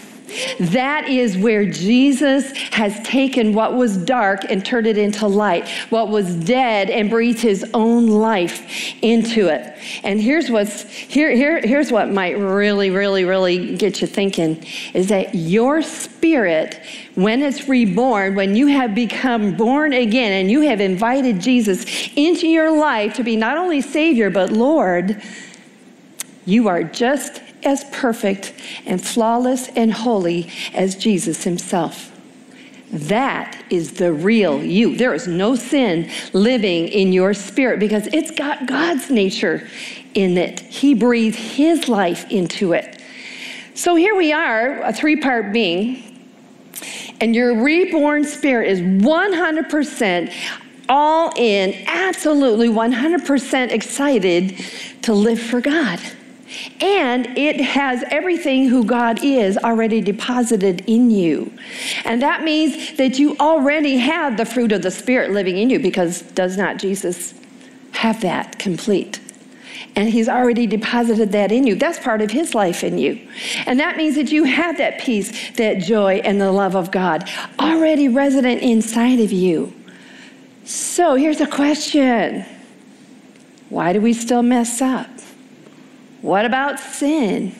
That 0.59 1.09
is 1.09 1.37
where 1.37 1.67
Jesus 1.67 2.53
has 2.73 3.01
taken 3.03 3.55
what 3.55 3.75
was 3.75 3.97
dark 3.97 4.45
and 4.51 4.65
turned 4.65 4.87
it 4.87 4.99
into 4.99 5.27
light, 5.27 5.69
what 5.91 6.09
was 6.09 6.35
dead 6.35 6.91
and 6.91 7.11
breathed 7.11 7.41
his 7.41 7.65
own 7.75 8.07
life 8.07 8.95
into 9.03 9.49
it. 9.49 9.77
And 10.05 10.21
here's 10.21 10.51
what's 10.51 10.83
here, 10.83 11.31
here 11.31 11.61
here's 11.61 11.91
what 11.91 12.11
might 12.11 12.39
really, 12.39 12.91
really, 12.91 13.25
really 13.25 13.77
get 13.77 14.01
you 14.01 14.07
thinking 14.07 14.65
is 14.95 15.09
that 15.09 15.35
your 15.35 15.83
spirit, 15.83 16.81
when 17.15 17.43
it's 17.43 17.69
reborn, 17.69 18.35
when 18.35 18.55
you 18.57 18.69
have 18.69 18.95
become 18.95 19.57
born 19.57 19.93
again 19.93 20.33
and 20.33 20.51
you 20.51 20.63
have 20.63 20.81
invited 20.81 21.41
Jesus 21.41 22.11
into 22.17 22.47
your 22.47 22.71
life 22.71 23.15
to 23.15 23.25
be 23.25 23.37
not 23.37 23.59
only 23.59 23.81
Savior, 23.81 24.31
but 24.31 24.51
Lord, 24.51 25.23
you 26.45 26.69
are 26.69 26.83
just 26.83 27.41
as 27.65 27.85
perfect 27.93 28.53
and 28.87 29.05
flawless 29.05 29.69
and 29.69 29.93
holy 29.93 30.51
as 30.75 30.97
Jesus 30.97 31.45
himself. 31.45 32.11
That 32.93 33.65
is 33.71 33.95
the 33.95 34.13
real 34.13 34.63
you. 34.63 34.97
There 34.97 35.15
is 35.15 35.27
no 35.27 35.55
sin 35.55 36.11
living 36.35 36.89
in 36.89 37.13
your 37.13 37.33
spirit 37.33 37.81
because 37.81 38.07
it's 38.09 38.31
got 38.31 38.67
God's 38.67 39.11
nature 39.11 39.67
in 40.13 40.37
it. 40.37 40.61
He 40.61 40.95
breathed 40.95 41.39
his 41.39 41.89
life 41.89 42.31
into 42.31 42.75
it. 42.75 43.03
So 43.75 43.95
here 43.95 44.15
we 44.15 44.33
are, 44.33 44.83
a 44.83 44.93
three 44.93 45.17
part 45.17 45.55
being, 45.55 46.03
and 47.21 47.35
your 47.35 47.63
reborn 47.63 48.25
spirit 48.25 48.69
is 48.69 48.81
100% 48.81 50.35
all 50.89 51.33
in, 51.37 51.75
absolutely 51.87 52.69
100% 52.69 53.71
excited 53.71 54.63
to 55.03 55.15
live 55.15 55.41
for 55.41 55.63
God. 55.63 55.99
And 56.81 57.27
it 57.39 57.61
has 57.61 58.05
everything 58.11 58.69
who 58.69 58.85
God 58.85 59.25
is 59.25 59.57
already 59.59 60.01
deposited 60.01 60.83
in 60.87 61.11
you. 61.11 61.53
And 62.05 62.21
that 62.23 62.43
means 62.43 62.97
that 62.97 63.19
you 63.19 63.37
already 63.39 63.97
have 63.99 64.37
the 64.37 64.45
fruit 64.45 64.73
of 64.73 64.83
the 64.83 64.91
Spirit 64.91 65.31
living 65.31 65.59
in 65.59 65.71
you 65.71 65.79
because 65.79 66.23
does 66.23 66.57
not 66.57 66.79
Jesus 66.79 67.35
have 67.93 68.21
that 68.23 68.59
complete? 68.59 69.21
And 69.95 70.09
he's 70.09 70.29
already 70.29 70.67
deposited 70.67 71.33
that 71.33 71.53
in 71.53 71.67
you. 71.67 71.75
That's 71.75 71.99
part 71.99 72.23
of 72.23 72.31
his 72.31 72.55
life 72.55 72.83
in 72.83 72.97
you. 72.99 73.29
And 73.67 73.79
that 73.79 73.97
means 73.97 74.15
that 74.15 74.33
you 74.33 74.45
have 74.45 74.79
that 74.79 75.01
peace, 75.01 75.51
that 75.57 75.79
joy, 75.81 76.21
and 76.25 76.41
the 76.41 76.51
love 76.51 76.75
of 76.75 76.91
God 76.91 77.29
already 77.59 78.09
resident 78.09 78.63
inside 78.63 79.21
of 79.21 79.33
you. 79.33 79.73
So 80.65 81.17
here's 81.17 81.41
a 81.41 81.47
question 81.47 82.47
Why 83.69 83.93
do 83.93 84.01
we 84.01 84.13
still 84.15 84.43
mess 84.43 84.81
up? 84.81 85.09
What 86.23 86.45
about 86.45 86.81
sin? 86.81 87.55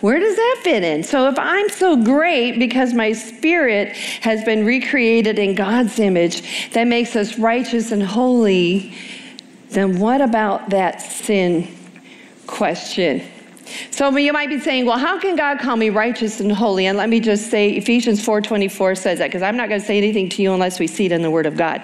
Where 0.00 0.20
does 0.20 0.36
that 0.36 0.60
fit 0.62 0.84
in? 0.84 1.02
So, 1.02 1.28
if 1.28 1.38
I'm 1.38 1.68
so 1.70 1.96
great 1.96 2.58
because 2.58 2.94
my 2.94 3.12
spirit 3.12 3.96
has 4.20 4.44
been 4.44 4.64
recreated 4.64 5.38
in 5.38 5.56
God's 5.56 5.98
image 5.98 6.70
that 6.72 6.86
makes 6.86 7.16
us 7.16 7.38
righteous 7.38 7.90
and 7.90 8.02
holy, 8.02 8.94
then 9.70 9.98
what 9.98 10.20
about 10.20 10.70
that 10.70 11.02
sin 11.02 11.68
question? 12.46 13.22
So 13.90 14.14
you 14.16 14.32
might 14.32 14.48
be 14.48 14.58
saying, 14.58 14.86
well, 14.86 14.98
how 14.98 15.18
can 15.18 15.36
God 15.36 15.58
call 15.58 15.76
me 15.76 15.90
righteous 15.90 16.40
and 16.40 16.50
holy? 16.50 16.86
And 16.86 16.96
let 16.96 17.08
me 17.08 17.20
just 17.20 17.50
say 17.50 17.70
Ephesians 17.70 18.24
4:24 18.24 18.96
says 18.96 19.18
that 19.18 19.28
because 19.28 19.42
I'm 19.42 19.56
not 19.56 19.68
going 19.68 19.80
to 19.80 19.86
say 19.86 19.98
anything 19.98 20.28
to 20.30 20.42
you 20.42 20.52
unless 20.52 20.78
we 20.78 20.86
see 20.86 21.06
it 21.06 21.12
in 21.12 21.22
the 21.22 21.30
word 21.30 21.46
of 21.46 21.56
God. 21.56 21.82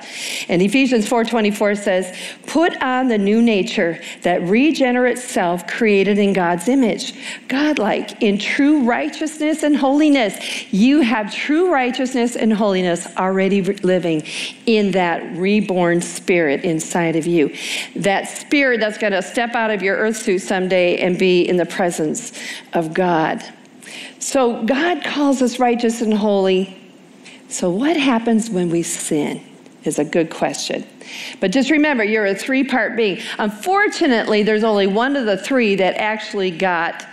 And 0.49 0.63
Ephesians 0.63 1.09
4:24 1.09 1.77
says, 1.77 2.17
"Put 2.47 2.81
on 2.83 3.09
the 3.09 3.19
new 3.19 3.43
nature 3.43 4.01
that 4.23 4.43
regenerate 4.43 5.19
self 5.19 5.67
created 5.67 6.19
in 6.19 6.33
God's 6.33 6.69
image, 6.69 7.15
godlike 7.49 8.23
in 8.23 8.39
true 8.39 8.85
righteousness 8.85 9.63
and 9.63 9.77
holiness. 9.77 10.73
You 10.73 11.01
have 11.01 11.35
true 11.35 11.73
righteousness 11.73 12.37
and 12.37 12.53
holiness 12.53 13.07
already 13.17 13.63
living 13.63 14.23
in 14.67 14.93
that 14.93 15.37
reborn 15.37 16.01
spirit 16.01 16.65
inside 16.65 17.17
of 17.17 17.27
you. 17.27 17.55
That 17.97 18.29
spirit 18.29 18.81
that's 18.81 18.99
going 18.99 19.13
to 19.13 19.23
step 19.23 19.55
out 19.55 19.71
of 19.71 19.83
your 19.83 19.97
earth 19.97 20.17
suit 20.17 20.41
someday 20.41 20.99
and 20.99 21.19
be 21.19 21.43
in 21.49 21.57
the 21.57 21.67
presence 21.75 22.33
of 22.73 22.95
God. 22.95 23.45
So 24.19 24.63
God 24.65 25.05
calls 25.05 25.43
us 25.43 25.59
righteous 25.59 26.01
and 26.01 26.15
holy. 26.15 26.81
So, 27.49 27.71
what 27.71 27.97
happens 27.97 28.51
when 28.51 28.71
we 28.71 28.83
sin? 28.83 29.43
Is 29.85 29.99
a 29.99 30.05
good 30.05 30.31
question. 30.31 30.87
But 31.41 31.51
just 31.51 31.71
remember, 31.71 32.05
you're 32.05 32.25
a 32.25 32.35
three 32.35 32.65
part 32.65 32.97
being. 32.97 33.21
Unfortunately, 33.39 34.43
there's 34.43 34.65
only 34.65 34.87
one 34.87 35.15
of 35.15 35.27
the 35.27 35.37
three 35.37 35.75
that 35.77 35.97
actually 35.97 36.51
got 36.51 37.07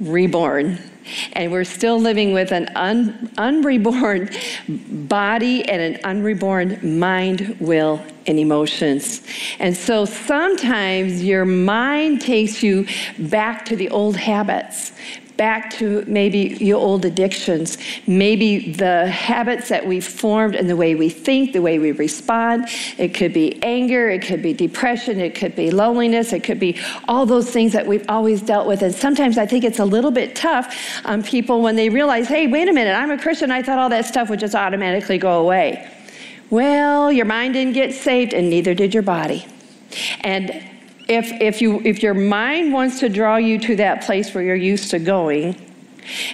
reborn. 0.00 0.78
And 1.32 1.52
we're 1.52 1.64
still 1.64 1.98
living 1.98 2.32
with 2.32 2.52
an 2.52 2.68
un, 2.74 3.30
unreborn 3.38 4.30
body 5.08 5.68
and 5.68 5.94
an 5.94 6.00
unreborn 6.02 6.98
mind, 6.98 7.56
will, 7.60 8.02
and 8.26 8.38
emotions. 8.38 9.22
And 9.58 9.76
so 9.76 10.04
sometimes 10.04 11.22
your 11.22 11.44
mind 11.44 12.20
takes 12.20 12.62
you 12.62 12.86
back 13.18 13.64
to 13.66 13.76
the 13.76 13.88
old 13.90 14.16
habits, 14.16 14.92
back 15.36 15.70
to 15.74 16.04
maybe 16.06 16.56
your 16.60 16.78
old 16.78 17.04
addictions, 17.04 17.78
maybe 18.06 18.72
the 18.72 19.06
habits 19.08 19.68
that 19.68 19.86
we've 19.86 20.06
formed 20.06 20.54
and 20.54 20.68
the 20.68 20.76
way 20.76 20.94
we 20.94 21.08
think, 21.08 21.52
the 21.52 21.62
way 21.62 21.78
we 21.78 21.92
respond. 21.92 22.66
It 22.98 23.14
could 23.14 23.32
be 23.32 23.62
anger, 23.62 24.08
it 24.08 24.22
could 24.22 24.42
be 24.42 24.52
depression, 24.52 25.20
it 25.20 25.34
could 25.34 25.54
be 25.54 25.70
loneliness, 25.70 26.32
it 26.32 26.44
could 26.44 26.60
be 26.60 26.78
all 27.08 27.26
those 27.26 27.50
things 27.50 27.72
that 27.72 27.86
we've 27.86 28.08
always 28.08 28.42
dealt 28.42 28.66
with. 28.66 28.82
And 28.82 28.94
sometimes 28.94 29.38
I 29.38 29.46
think 29.46 29.64
it's 29.64 29.78
a 29.78 29.84
little 29.84 30.10
bit 30.10 30.34
tough 30.34 30.74
on 31.04 31.22
people 31.22 31.62
when 31.62 31.76
they 31.76 31.88
realize, 31.88 32.28
hey, 32.28 32.46
wait 32.46 32.68
a 32.68 32.72
minute, 32.72 32.92
I'm 32.92 33.10
a 33.10 33.18
Christian, 33.18 33.50
I 33.50 33.62
thought 33.62 33.78
all 33.78 33.90
that 33.90 34.06
stuff 34.06 34.30
would 34.30 34.40
just 34.40 34.54
automatically 34.54 35.18
go 35.18 35.40
away. 35.40 35.90
Well, 36.50 37.10
your 37.10 37.26
mind 37.26 37.54
didn't 37.54 37.72
get 37.72 37.92
saved, 37.92 38.32
and 38.32 38.48
neither 38.48 38.72
did 38.72 38.94
your 38.94 39.02
body. 39.02 39.44
And 40.20 40.64
if, 41.08 41.30
if, 41.40 41.62
you, 41.62 41.80
if 41.84 42.02
your 42.02 42.14
mind 42.14 42.72
wants 42.72 43.00
to 43.00 43.08
draw 43.08 43.36
you 43.36 43.58
to 43.60 43.76
that 43.76 44.04
place 44.04 44.34
where 44.34 44.42
you're 44.42 44.56
used 44.56 44.90
to 44.90 44.98
going, 44.98 45.56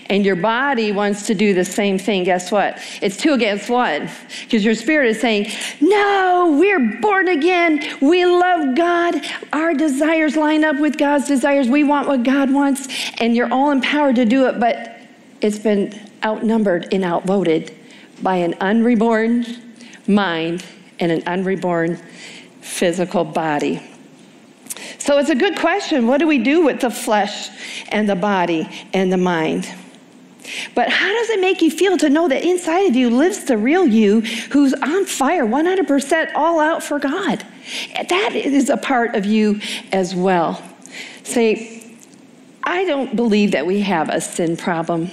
and 0.07 0.25
your 0.25 0.37
body 0.37 0.93
wants 0.93 1.27
to 1.27 1.35
do 1.35 1.55
the 1.55 1.65
same 1.65 1.99
thing, 1.99 2.25
guess 2.25 2.53
what? 2.53 2.79
It's 3.01 3.17
two 3.17 3.33
against 3.33 3.71
one. 3.71 4.11
Because 4.43 4.65
your 4.65 4.75
spirit 4.75 5.09
is 5.09 5.21
saying, 5.21 5.51
No, 5.81 6.57
we're 6.59 7.01
born 7.01 7.29
again. 7.29 7.83
We 8.01 8.27
love 8.27 8.77
God. 8.77 9.25
Our 9.53 9.75
desires 9.75 10.37
line 10.37 10.65
up 10.65 10.79
with 10.79 10.99
God's 10.99 11.27
desires. 11.27 11.69
We 11.69 11.85
want 11.85 12.09
what 12.09 12.23
God 12.23 12.53
wants. 12.53 12.89
And 13.21 13.35
you're 13.35 13.53
all 13.53 13.71
empowered 13.71 14.17
to 14.17 14.25
do 14.25 14.47
it, 14.47 14.61
but 14.61 14.99
it's 15.41 15.59
been 15.59 15.99
outnumbered 16.25 16.93
and 16.93 17.05
outvoted 17.05 17.75
by 18.23 18.37
an 18.37 18.55
unreborn 18.61 19.47
mind 20.07 20.65
and 21.01 21.11
an 21.11 21.23
unreborn 21.23 22.01
physical 22.61 23.25
body. 23.25 23.83
So 25.03 25.19
it's 25.19 25.31
a 25.31 25.35
good 25.35 25.59
question. 25.59 26.07
What 26.07 26.19
do 26.19 26.29
we 26.29 26.39
do 26.39 26.65
with 26.65 26.81
the 26.81 26.89
flesh 26.89 27.51
and 27.89 28.09
the 28.09 28.15
body 28.15 28.69
and 28.95 29.13
the 29.13 29.17
mind? 29.17 29.69
But 30.77 30.91
how 30.91 31.09
does 31.09 31.31
it 31.31 31.41
make 31.41 31.61
you 31.61 31.73
feel 31.73 31.99
to 31.99 32.09
know 32.09 32.29
that 32.29 32.45
inside 32.45 32.89
of 32.89 32.95
you 32.95 33.11
lives 33.11 33.43
the 33.43 33.59
real 33.59 33.85
you 33.85 34.21
who's 34.21 34.73
on 34.75 35.05
fire, 35.05 35.45
100% 35.45 36.31
all 36.37 36.61
out 36.61 36.85
for 36.85 37.01
God? 37.01 37.45
That 38.11 38.37
is 38.37 38.71
a 38.71 38.77
part 38.77 39.17
of 39.17 39.27
you 39.27 39.61
as 39.91 40.15
well. 40.15 40.63
Say, 41.25 41.97
I 42.63 42.85
don't 42.85 43.17
believe 43.17 43.51
that 43.51 43.67
we 43.67 43.81
have 43.81 44.09
a 44.09 44.21
sin 44.21 44.57
problem. 44.57 45.11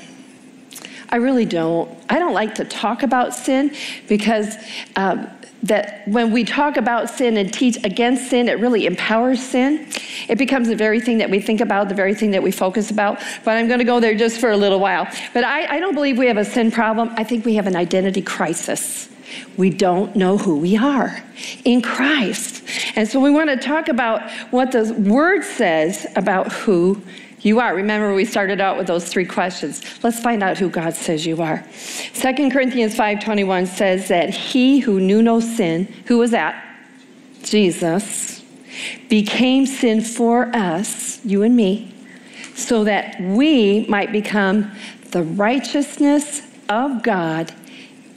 I 1.10 1.18
really 1.18 1.46
don't. 1.46 1.92
I 2.10 2.20
don't 2.20 2.34
like 2.34 2.56
to 2.56 2.66
talk 2.66 3.04
about 3.04 3.34
sin 3.34 3.76
because 4.08 4.56
um, 4.96 5.28
that 5.64 6.08
when 6.08 6.32
we 6.32 6.44
talk 6.44 6.78
about 6.78 7.10
sin 7.10 7.36
and 7.38 7.52
teach 7.54 7.84
against 7.84 8.30
sin, 8.30 8.48
it 8.48 8.60
really 8.60 8.86
empowers 8.86 9.42
sin. 9.42 9.88
It 10.28 10.38
becomes 10.38 10.68
the 10.68 10.76
very 10.76 11.02
thing 11.02 11.18
that 11.18 11.30
we 11.30 11.40
think 11.40 11.62
about, 11.62 11.90
the 11.90 11.96
very 11.96 12.14
thing 12.14 12.32
that 12.32 12.44
we 12.44 12.52
focus 12.52 12.92
about. 12.92 13.20
But 13.44 13.58
I'm 13.58 13.68
going 13.68 13.80
to 13.80 13.86
go 13.86 14.00
there 14.00 14.16
just 14.16 14.40
for 14.40 14.52
a 14.52 14.58
little 14.58 14.80
while. 14.80 15.08
But 15.34 15.44
I, 15.44 15.78
I 15.78 15.80
don't 15.80 15.96
believe 15.96 16.18
we 16.18 16.28
have 16.28 16.38
a 16.38 16.46
sin 16.46 16.72
problem. 16.72 17.12
I 17.18 17.24
think 17.24 17.46
we 17.46 17.56
have 17.56 17.68
an 17.68 17.76
identity 17.76 18.22
crisis. 18.22 19.10
We 19.58 19.70
don't 19.70 20.16
know 20.16 20.38
who 20.38 20.58
we 20.58 20.78
are 20.78 21.24
in 21.66 21.82
Christ. 21.82 22.64
And 22.96 23.08
so 23.08 23.20
we 23.20 23.30
want 23.30 23.50
to 23.50 23.58
talk 23.58 23.88
about 23.88 24.30
what 24.52 24.72
the 24.72 24.94
word 24.94 25.44
says 25.44 26.08
about 26.16 26.52
who 26.52 27.02
you 27.42 27.60
are. 27.60 27.74
Remember, 27.74 28.14
we 28.14 28.26
started 28.26 28.60
out 28.60 28.78
with 28.78 28.88
those 28.88 29.08
three 29.08 29.26
questions. 29.26 29.82
Let's 30.04 30.20
find 30.20 30.44
out 30.44 30.58
who 30.58 30.70
God 30.70 30.94
says 30.94 31.26
you 31.26 31.42
are. 31.42 31.64
2 32.14 32.50
Corinthians 32.50 32.96
5.21 32.96 33.68
says 33.68 34.08
that 34.10 34.30
he 34.30 34.80
who 34.80 35.00
knew 35.00 35.22
no 35.22 35.40
sin, 35.40 35.86
who 36.08 36.18
was 36.18 36.32
that? 36.32 36.66
Jesus, 37.44 38.44
became 39.08 39.66
sin 39.66 40.02
for 40.02 40.54
us, 40.56 41.24
you 41.26 41.44
and 41.44 41.56
me, 41.56 41.94
so 42.56 42.84
that 42.84 43.20
we 43.22 43.86
might 43.88 44.12
become 44.12 44.72
the 45.12 45.24
righteousness 45.24 46.42
of 46.68 47.02
God 47.04 47.54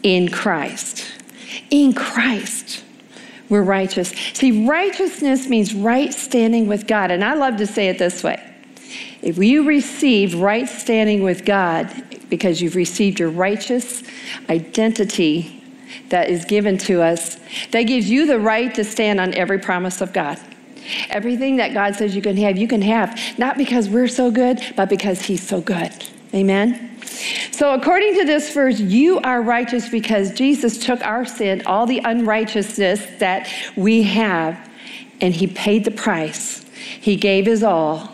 in 0.03 0.29
Christ. 0.31 1.07
In 1.71 1.93
Christ, 1.93 2.85
we're 3.49 3.63
righteous. 3.63 4.09
See, 4.35 4.67
righteousness 4.67 5.49
means 5.49 5.75
right 5.75 6.13
standing 6.13 6.67
with 6.67 6.87
God. 6.87 7.11
And 7.11 7.25
I 7.25 7.35
love 7.35 7.57
to 7.59 7.67
say 7.67 7.89
it 7.89 7.99
this 7.99 8.23
way 8.25 8.52
if 9.23 9.39
you 9.39 9.65
received 9.65 10.35
right 10.35 10.69
standing 10.69 11.23
with 11.23 11.45
God 11.45 11.91
because 12.29 12.61
you've 12.61 12.77
received 12.77 13.21
your 13.21 13.31
righteous 13.31 14.03
identity 14.51 15.63
that 16.09 16.29
is 16.29 16.45
given 16.45 16.77
to 16.79 17.03
us, 17.03 17.39
that 17.71 17.83
gives 17.83 18.11
you 18.11 18.27
the 18.27 18.39
right 18.39 18.75
to 18.75 18.85
stand 18.85 19.21
on 19.21 19.33
every 19.35 19.59
promise 19.59 20.01
of 20.01 20.13
God. 20.13 20.39
Everything 21.11 21.57
that 21.57 21.73
God 21.73 21.95
says 21.95 22.17
you 22.17 22.23
can 22.23 22.37
have, 22.39 22.59
you 22.59 22.67
can 22.67 22.83
have, 22.83 23.19
not 23.39 23.57
because 23.57 23.89
we're 23.89 24.09
so 24.09 24.31
good, 24.31 24.61
but 24.77 24.89
because 24.89 25.23
He's 25.23 25.47
so 25.47 25.61
good. 25.61 25.93
Amen? 26.35 26.99
So, 27.53 27.75
according 27.75 28.17
to 28.17 28.25
this 28.25 28.53
verse, 28.53 28.81
you 28.81 29.21
are 29.21 29.43
righteous 29.43 29.89
because 29.89 30.33
Jesus 30.33 30.85
took 30.85 31.01
our 31.03 31.25
sin, 31.25 31.63
all 31.67 31.87
the 31.87 32.01
unrighteousness 32.01 33.07
that 33.19 33.49
we 33.77 34.03
have, 34.03 34.59
and 35.21 35.33
He 35.33 35.47
paid 35.47 35.85
the 35.85 35.91
price. 35.91 36.65
He 37.01 37.17
gave 37.17 37.47
His 37.47 37.63
all, 37.63 38.13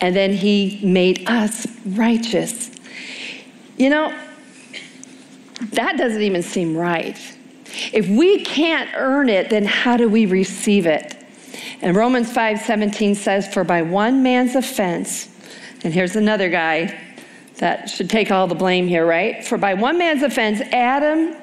and 0.00 0.14
then 0.14 0.32
He 0.32 0.80
made 0.82 1.28
us 1.28 1.66
righteous. 1.86 2.70
You 3.76 3.90
know, 3.90 4.18
that 5.72 5.96
doesn't 5.96 6.22
even 6.22 6.42
seem 6.42 6.76
right. 6.76 7.18
If 7.92 8.08
we 8.08 8.44
can't 8.44 8.90
earn 8.94 9.28
it, 9.28 9.50
then 9.50 9.64
how 9.64 9.96
do 9.96 10.08
we 10.08 10.26
receive 10.26 10.86
it? 10.86 11.16
And 11.80 11.96
Romans 11.96 12.32
5:17 12.32 13.16
says, 13.16 13.52
For 13.52 13.64
by 13.64 13.82
one 13.82 14.22
man's 14.22 14.54
offense, 14.54 15.28
and 15.82 15.92
here's 15.92 16.16
another 16.16 16.48
guy 16.48 16.98
that 17.56 17.88
should 17.88 18.10
take 18.10 18.30
all 18.30 18.46
the 18.46 18.54
blame 18.54 18.86
here, 18.86 19.06
right? 19.06 19.44
For 19.44 19.58
by 19.58 19.74
one 19.74 19.98
man's 19.98 20.22
offense, 20.22 20.60
Adam 20.72 21.36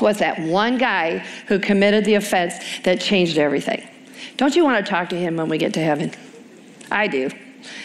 was 0.00 0.18
that 0.18 0.38
one 0.40 0.78
guy 0.78 1.18
who 1.46 1.58
committed 1.58 2.04
the 2.04 2.14
offense 2.14 2.54
that 2.84 3.00
changed 3.00 3.38
everything. 3.38 3.86
Don't 4.36 4.56
you 4.56 4.64
want 4.64 4.84
to 4.84 4.90
talk 4.90 5.08
to 5.10 5.16
him 5.16 5.36
when 5.36 5.48
we 5.48 5.58
get 5.58 5.74
to 5.74 5.80
heaven? 5.80 6.12
I 6.90 7.06
do. 7.06 7.30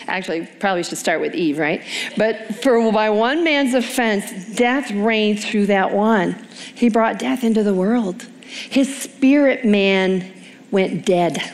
Actually, 0.08 0.48
probably 0.60 0.84
should 0.84 0.98
start 0.98 1.22
with 1.22 1.36
Eve, 1.36 1.58
right? 1.58 1.84
But 2.16 2.56
for 2.64 2.92
by 2.92 3.10
one 3.10 3.44
man's 3.44 3.74
offense, 3.74 4.56
death 4.56 4.92
reigned 4.92 5.42
through 5.42 5.68
that 5.68 5.94
one. 5.94 6.34
He 6.76 6.90
brought 6.90 7.20
death 7.20 7.44
into 7.44 7.64
the 7.64 7.74
world. 7.74 8.24
His 8.42 8.96
spirit 8.96 9.66
man 9.66 10.34
went 10.72 11.06
dead. 11.06 11.54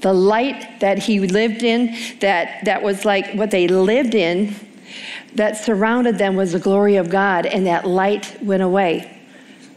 The 0.00 0.12
light 0.12 0.80
that 0.80 0.98
he 0.98 1.20
lived 1.20 1.62
in, 1.62 1.96
that, 2.20 2.64
that 2.64 2.82
was 2.82 3.04
like 3.04 3.32
what 3.34 3.50
they 3.50 3.68
lived 3.68 4.14
in, 4.14 4.54
that 5.34 5.56
surrounded 5.56 6.18
them 6.18 6.36
was 6.36 6.52
the 6.52 6.58
glory 6.58 6.96
of 6.96 7.10
God, 7.10 7.46
and 7.46 7.66
that 7.66 7.86
light 7.86 8.42
went 8.42 8.62
away 8.62 9.19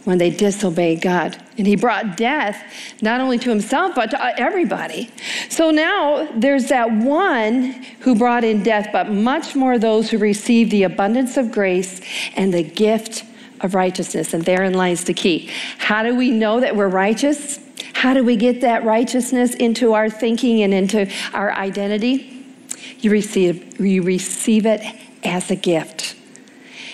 when 0.06 0.18
they 0.18 0.30
disobeyed 0.30 1.02
God. 1.02 1.38
And 1.58 1.66
he 1.66 1.76
brought 1.76 2.18
death 2.18 2.62
not 3.02 3.22
only 3.22 3.38
to 3.40 3.50
himself, 3.50 3.96
but 3.96 4.12
to 4.12 4.40
everybody. 4.40 5.10
So 5.50 5.72
now 5.72 6.28
there's 6.36 6.68
that 6.68 6.92
one 6.92 7.84
who 8.02 8.16
brought 8.16 8.44
in 8.44 8.64
death, 8.64 8.90
but 8.92 9.10
much 9.10 9.56
more 9.56 9.78
those 9.78 10.10
who 10.10 10.18
received 10.18 10.72
the 10.72 10.84
abundance 10.84 11.38
of 11.38 11.52
grace 11.52 12.02
and 12.36 12.54
the 12.54 12.64
gift 12.64 13.24
of 13.62 13.76
righteousness. 13.76 14.34
And 14.34 14.44
therein 14.44 14.74
lies 14.74 15.06
the 15.06 15.14
key. 15.14 15.50
How 15.78 16.04
do 16.04 16.16
we 16.16 16.32
know 16.32 16.60
that 16.60 16.76
we're 16.76 16.90
righteous? 16.90 17.60
How 17.94 18.14
do 18.14 18.24
we 18.24 18.36
get 18.36 18.62
that 18.62 18.84
righteousness 18.84 19.56
into 19.56 19.94
our 19.94 20.10
thinking 20.10 20.64
and 20.64 20.74
into 20.74 21.10
our 21.34 21.54
identity? 21.54 22.46
You 23.00 23.12
receive, 23.12 23.80
you 23.80 24.02
receive 24.02 24.66
it 24.66 24.82
as 25.24 25.50
a 25.52 25.56
gift. 25.56 26.16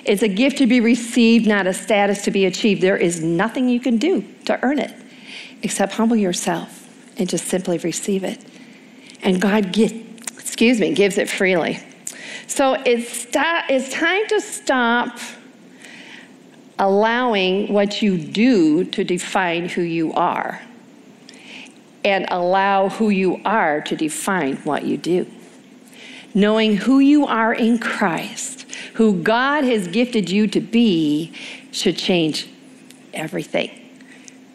It's 0.09 0.23
a 0.23 0.27
gift 0.27 0.57
to 0.57 0.65
be 0.65 0.81
received, 0.81 1.45
not 1.45 1.67
a 1.67 1.73
status 1.73 2.23
to 2.23 2.31
be 2.31 2.47
achieved. 2.47 2.81
There 2.81 2.97
is 2.97 3.21
nothing 3.21 3.69
you 3.69 3.79
can 3.79 3.97
do 3.97 4.25
to 4.45 4.59
earn 4.65 4.79
it 4.79 4.91
except 5.61 5.93
humble 5.93 6.15
yourself 6.15 6.89
and 7.19 7.29
just 7.29 7.45
simply 7.45 7.77
receive 7.77 8.23
it. 8.23 8.43
And 9.21 9.39
God 9.39 9.71
give, 9.71 9.91
excuse 10.31 10.79
me, 10.79 10.95
gives 10.95 11.19
it 11.19 11.29
freely. 11.29 11.77
So 12.47 12.73
it's, 12.87 13.27
it's 13.31 13.93
time 13.93 14.25
to 14.29 14.41
stop 14.41 15.19
allowing 16.79 17.71
what 17.71 18.01
you 18.01 18.17
do 18.17 18.85
to 18.85 19.03
define 19.03 19.69
who 19.69 19.83
you 19.83 20.11
are 20.13 20.59
and 22.03 22.25
allow 22.31 22.89
who 22.89 23.11
you 23.11 23.39
are 23.45 23.81
to 23.81 23.95
define 23.95 24.55
what 24.57 24.85
you 24.85 24.98
do. 24.98 25.27
Knowing 26.33 26.77
who 26.77 27.00
you 27.00 27.25
are 27.25 27.53
in 27.53 27.79
Christ 27.79 28.59
who 29.00 29.13
God 29.13 29.63
has 29.63 29.87
gifted 29.87 30.29
you 30.29 30.46
to 30.48 30.59
be 30.59 31.31
should 31.72 31.98
change 31.98 32.50
everything. 33.13 33.72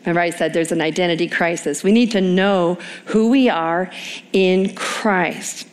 Remember, 0.00 0.20
I 0.20 0.28
said 0.28 0.52
there's 0.52 0.70
an 0.70 0.82
identity 0.82 1.30
crisis. 1.30 1.82
We 1.82 1.92
need 1.92 2.10
to 2.10 2.20
know 2.20 2.74
who 3.06 3.30
we 3.30 3.48
are 3.48 3.90
in 4.34 4.74
Christ. 4.74 5.66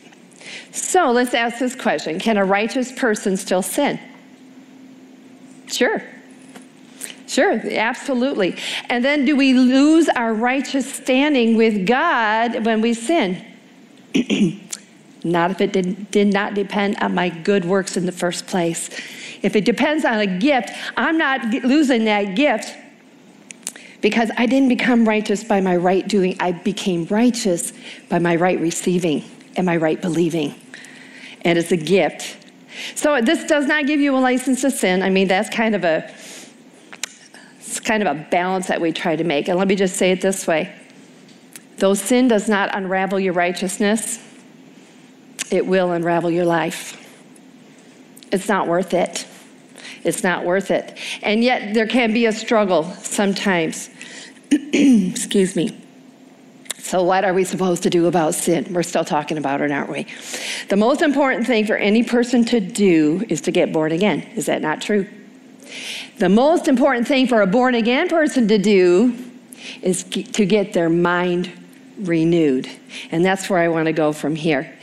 So 0.70 1.10
let's 1.10 1.34
ask 1.34 1.58
this 1.58 1.74
question 1.74 2.18
Can 2.18 2.38
a 2.38 2.46
righteous 2.46 2.90
person 2.92 3.36
still 3.36 3.60
sin? 3.60 4.00
Sure. 5.66 6.02
Sure, 7.26 7.52
absolutely. 7.52 8.56
And 8.88 9.04
then 9.04 9.26
do 9.26 9.36
we 9.36 9.52
lose 9.52 10.08
our 10.08 10.32
righteous 10.32 10.90
standing 10.90 11.58
with 11.58 11.86
God 11.86 12.64
when 12.64 12.80
we 12.80 12.94
sin? 12.94 13.44
Not 15.24 15.50
if 15.50 15.60
it 15.60 15.72
did, 15.72 16.10
did 16.10 16.32
not 16.32 16.54
depend 16.54 16.96
on 16.96 17.14
my 17.14 17.28
good 17.28 17.64
works 17.64 17.96
in 17.96 18.06
the 18.06 18.12
first 18.12 18.46
place. 18.46 18.90
If 19.42 19.56
it 19.56 19.64
depends 19.64 20.04
on 20.04 20.18
a 20.18 20.26
gift, 20.26 20.70
I'm 20.96 21.18
not 21.18 21.44
losing 21.64 22.04
that 22.04 22.34
gift 22.34 22.76
because 24.00 24.30
I 24.36 24.46
didn't 24.46 24.68
become 24.68 25.08
righteous 25.08 25.44
by 25.44 25.60
my 25.60 25.76
right 25.76 26.06
doing. 26.06 26.36
I 26.40 26.52
became 26.52 27.06
righteous 27.06 27.72
by 28.08 28.18
my 28.18 28.36
right 28.36 28.60
receiving 28.60 29.24
and 29.56 29.64
my 29.64 29.76
right 29.76 30.00
believing. 30.00 30.54
And 31.42 31.58
it's 31.58 31.72
a 31.72 31.76
gift. 31.76 32.36
So 32.94 33.20
this 33.20 33.44
does 33.44 33.66
not 33.66 33.86
give 33.86 34.00
you 34.00 34.16
a 34.16 34.18
license 34.18 34.62
to 34.62 34.70
sin. 34.70 35.02
I 35.02 35.10
mean, 35.10 35.28
that's 35.28 35.48
kind 35.48 35.74
of 35.74 35.84
a 35.84 36.12
it's 37.60 37.80
kind 37.80 38.02
of 38.06 38.16
a 38.16 38.26
balance 38.30 38.66
that 38.66 38.80
we 38.80 38.92
try 38.92 39.16
to 39.16 39.24
make. 39.24 39.48
And 39.48 39.58
let 39.58 39.66
me 39.66 39.76
just 39.76 39.96
say 39.96 40.10
it 40.10 40.20
this 40.20 40.46
way. 40.46 40.74
Though 41.78 41.94
sin 41.94 42.28
does 42.28 42.48
not 42.48 42.74
unravel 42.74 43.18
your 43.18 43.32
righteousness, 43.32 44.18
it 45.52 45.66
will 45.66 45.92
unravel 45.92 46.30
your 46.30 46.44
life. 46.44 46.98
It's 48.32 48.48
not 48.48 48.66
worth 48.66 48.94
it. 48.94 49.26
It's 50.04 50.22
not 50.22 50.44
worth 50.44 50.70
it. 50.70 50.98
And 51.22 51.44
yet, 51.44 51.74
there 51.74 51.86
can 51.86 52.12
be 52.12 52.26
a 52.26 52.32
struggle 52.32 52.84
sometimes. 52.84 53.90
Excuse 54.50 55.54
me. 55.54 55.78
So, 56.78 57.02
what 57.04 57.24
are 57.24 57.32
we 57.32 57.44
supposed 57.44 57.82
to 57.84 57.90
do 57.90 58.06
about 58.06 58.34
sin? 58.34 58.66
We're 58.72 58.82
still 58.82 59.04
talking 59.04 59.38
about 59.38 59.60
it, 59.60 59.70
aren't 59.70 59.90
we? 59.90 60.06
The 60.68 60.76
most 60.76 61.02
important 61.02 61.46
thing 61.46 61.66
for 61.66 61.76
any 61.76 62.02
person 62.02 62.44
to 62.46 62.60
do 62.60 63.24
is 63.28 63.40
to 63.42 63.52
get 63.52 63.72
born 63.72 63.92
again. 63.92 64.22
Is 64.34 64.46
that 64.46 64.62
not 64.62 64.82
true? 64.82 65.06
The 66.18 66.28
most 66.28 66.68
important 66.68 67.06
thing 67.06 67.26
for 67.26 67.40
a 67.40 67.46
born 67.46 67.74
again 67.74 68.08
person 68.08 68.48
to 68.48 68.58
do 68.58 69.16
is 69.80 70.02
to 70.04 70.44
get 70.44 70.72
their 70.72 70.88
mind 70.88 71.52
renewed. 71.98 72.68
And 73.10 73.24
that's 73.24 73.48
where 73.48 73.60
I 73.60 73.68
want 73.68 73.86
to 73.86 73.92
go 73.92 74.12
from 74.12 74.34
here. 74.34 74.76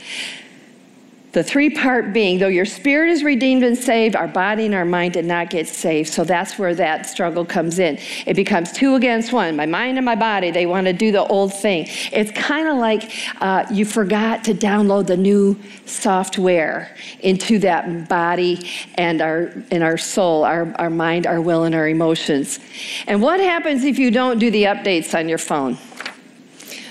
The 1.32 1.44
three 1.44 1.70
part 1.70 2.12
being, 2.12 2.40
though 2.40 2.48
your 2.48 2.64
spirit 2.64 3.10
is 3.10 3.22
redeemed 3.22 3.62
and 3.62 3.78
saved, 3.78 4.16
our 4.16 4.26
body 4.26 4.66
and 4.66 4.74
our 4.74 4.84
mind 4.84 5.12
did 5.12 5.24
not 5.24 5.48
get 5.48 5.68
saved. 5.68 6.08
So 6.08 6.24
that's 6.24 6.58
where 6.58 6.74
that 6.74 7.06
struggle 7.06 7.44
comes 7.44 7.78
in. 7.78 7.98
It 8.26 8.34
becomes 8.34 8.72
two 8.72 8.96
against 8.96 9.32
one. 9.32 9.54
My 9.54 9.66
mind 9.66 9.96
and 9.96 10.04
my 10.04 10.16
body, 10.16 10.50
they 10.50 10.66
want 10.66 10.88
to 10.88 10.92
do 10.92 11.12
the 11.12 11.24
old 11.24 11.54
thing. 11.54 11.86
It's 12.12 12.32
kind 12.32 12.66
of 12.66 12.78
like 12.78 13.12
uh, 13.40 13.64
you 13.70 13.84
forgot 13.84 14.42
to 14.44 14.54
download 14.54 15.06
the 15.06 15.16
new 15.16 15.56
software 15.86 16.96
into 17.20 17.60
that 17.60 18.08
body 18.08 18.68
and 18.96 19.22
our, 19.22 19.52
and 19.70 19.84
our 19.84 19.98
soul, 19.98 20.42
our, 20.42 20.74
our 20.80 20.90
mind, 20.90 21.28
our 21.28 21.40
will, 21.40 21.62
and 21.62 21.76
our 21.76 21.86
emotions. 21.86 22.58
And 23.06 23.22
what 23.22 23.38
happens 23.38 23.84
if 23.84 24.00
you 24.00 24.10
don't 24.10 24.40
do 24.40 24.50
the 24.50 24.64
updates 24.64 25.16
on 25.16 25.28
your 25.28 25.38
phone? 25.38 25.78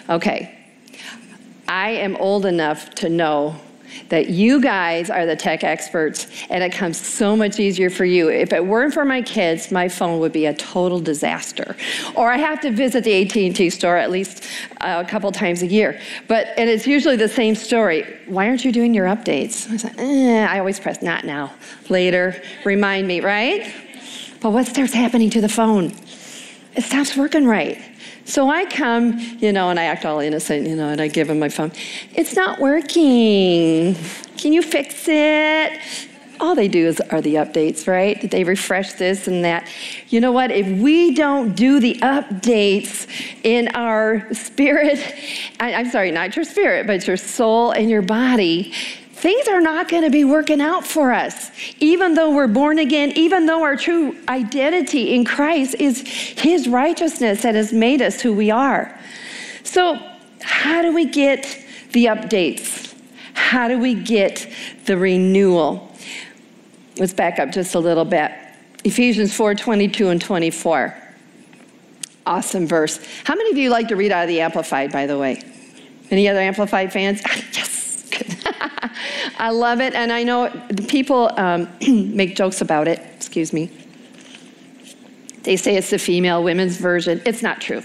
Okay. 0.08 0.56
I 1.68 1.90
am 1.92 2.16
old 2.16 2.46
enough 2.46 2.90
to 2.96 3.10
know 3.10 3.60
that 4.10 4.30
you 4.30 4.62
guys 4.62 5.10
are 5.10 5.26
the 5.26 5.36
tech 5.36 5.64
experts 5.64 6.28
and 6.50 6.64
it 6.64 6.72
comes 6.72 6.98
so 6.98 7.36
much 7.36 7.60
easier 7.60 7.90
for 7.90 8.06
you. 8.06 8.30
If 8.30 8.54
it 8.54 8.66
weren't 8.66 8.94
for 8.94 9.06
my 9.06 9.22
kids, 9.22 9.72
my 9.72 9.88
phone 9.88 10.20
would 10.20 10.32
be 10.32 10.46
a 10.46 10.54
total 10.54 11.00
disaster. 11.00 11.76
Or 12.16 12.32
I 12.32 12.38
have 12.38 12.60
to 12.62 12.72
visit 12.72 13.04
the 13.04 13.22
AT&T 13.22 13.70
store 13.70 13.98
at 13.98 14.12
least 14.12 14.46
uh, 14.82 15.04
a 15.06 15.10
couple 15.10 15.32
times 15.32 15.62
a 15.62 15.68
year. 15.68 16.00
But 16.28 16.48
and 16.58 16.70
it's 16.70 16.88
usually 16.88 17.16
the 17.16 17.30
same 17.30 17.56
story. 17.56 18.06
Why 18.28 18.48
aren't 18.48 18.66
you 18.66 18.72
doing 18.72 18.94
your 18.94 19.06
updates? 19.06 19.68
I 19.70 20.02
eh, 20.02 20.46
I 20.46 20.60
always 20.60 20.80
press 20.80 21.02
not 21.02 21.24
now, 21.26 21.54
later, 21.90 22.42
remind 22.66 23.08
me, 23.08 23.22
right? 23.22 23.74
But 24.42 24.52
what 24.52 24.68
starts 24.68 24.94
happening 24.94 25.30
to 25.32 25.42
the 25.42 25.50
phone? 25.50 25.94
It 26.76 26.84
stops 26.84 27.18
working 27.18 27.46
right. 27.46 27.82
So 28.30 28.48
I 28.48 28.66
come, 28.66 29.20
you 29.40 29.52
know, 29.52 29.72
and 29.72 29.80
I 29.80 29.86
act 29.86 30.06
all 30.06 30.20
innocent, 30.20 30.68
you 30.68 30.76
know, 30.76 30.90
and 30.90 31.02
I 31.02 31.08
give 31.08 31.32
him 31.32 31.40
my 31.40 31.50
phone. 31.50 31.72
It's 32.14 32.36
not 32.36 32.60
working. 32.60 33.96
Can 34.38 34.54
you 34.54 34.62
fix 34.62 35.08
it? 35.08 35.80
all 36.40 36.56
they 36.56 36.68
do 36.68 36.88
is 36.88 37.02
are 37.12 37.22
the 37.22 37.36
updates, 37.36 37.88
right? 37.88 38.30
They 38.30 38.44
refresh 38.44 38.94
this 38.94 39.28
and 39.28 39.44
that. 39.44 39.68
You 40.08 40.22
know 40.22 40.32
what? 40.32 40.52
If 40.52 40.68
we 40.80 41.14
don't 41.14 41.56
do 41.56 41.80
the 41.80 41.96
updates 41.96 43.08
in 43.44 43.68
our 43.70 44.34
spirit, 44.34 45.00
I, 45.60 45.74
I'm 45.74 45.90
sorry, 45.90 46.12
not 46.12 46.36
your 46.36 46.46
spirit, 46.46 46.88
but 46.88 47.06
your 47.08 47.18
soul 47.18 47.72
and 47.72 47.90
your 47.90 48.02
body, 48.02 48.74
things 49.20 49.48
are 49.48 49.62
not 49.62 49.90
going 49.90 50.04
to 50.04 50.10
be 50.10 50.24
working 50.24 50.62
out 50.62 50.86
for 50.86 51.12
us. 51.12 51.52
Even 51.80 52.14
though 52.14 52.34
we're 52.34 52.48
born 52.48 52.80
again, 52.80 53.12
even 53.16 53.46
though 53.46 53.64
our 53.64 53.76
true 53.76 54.16
identity 54.28 55.14
in 55.14 55.26
Christ 55.26 55.76
is 55.76 56.02
His 56.02 56.68
righteousness 56.68 57.42
that 57.44 57.56
has 57.56 57.74
made 57.74 58.02
us 58.02 58.22
who 58.22 58.34
we 58.34 58.50
are. 58.50 58.98
So, 59.64 60.00
how 60.42 60.82
do 60.82 60.94
we 60.94 61.06
get 61.06 61.44
the 61.92 62.06
updates? 62.06 62.96
How 63.34 63.68
do 63.68 63.78
we 63.78 63.94
get 63.94 64.48
the 64.86 64.98
renewal? 64.98 65.92
Let's 66.98 67.14
back 67.14 67.40
up 67.40 67.52
just 67.52 67.76
a 67.76 67.80
little 67.80 68.06
bit. 68.06 68.32
Ephesians 68.84 69.34
4 69.34 69.56
22 69.56 70.10
and 70.10 70.22
24. 70.22 70.96
Awesome 72.26 72.68
verse. 72.68 73.00
How 73.24 73.36
many 73.36 73.52
of 73.52 73.58
you 73.58 73.70
like 73.70 73.90
to 73.90 73.96
read 73.96 74.12
out 74.12 74.24
of 74.24 74.28
the 74.30 74.42
Amplified, 74.42 74.92
by 74.92 75.08
the 75.08 75.18
way? 75.18 75.42
Any 76.10 76.28
other 76.28 76.40
Amplified 76.40 76.94
fans? 76.94 77.22
yes. 77.54 77.69
I 79.40 79.52
love 79.52 79.80
it, 79.80 79.94
and 79.96 80.12
I 80.12 80.24
know 80.24 80.50
people 80.90 81.32
um, 81.38 81.70
make 82.16 82.36
jokes 82.36 82.62
about 82.62 82.88
it. 82.88 83.00
Excuse 83.16 83.54
me. 83.54 83.72
They 85.44 85.56
say 85.56 85.78
it's 85.78 85.90
the 85.90 85.98
female 85.98 86.44
women's 86.44 86.78
version. 86.78 87.22
It's 87.26 87.42
not 87.42 87.62
true. 87.62 87.82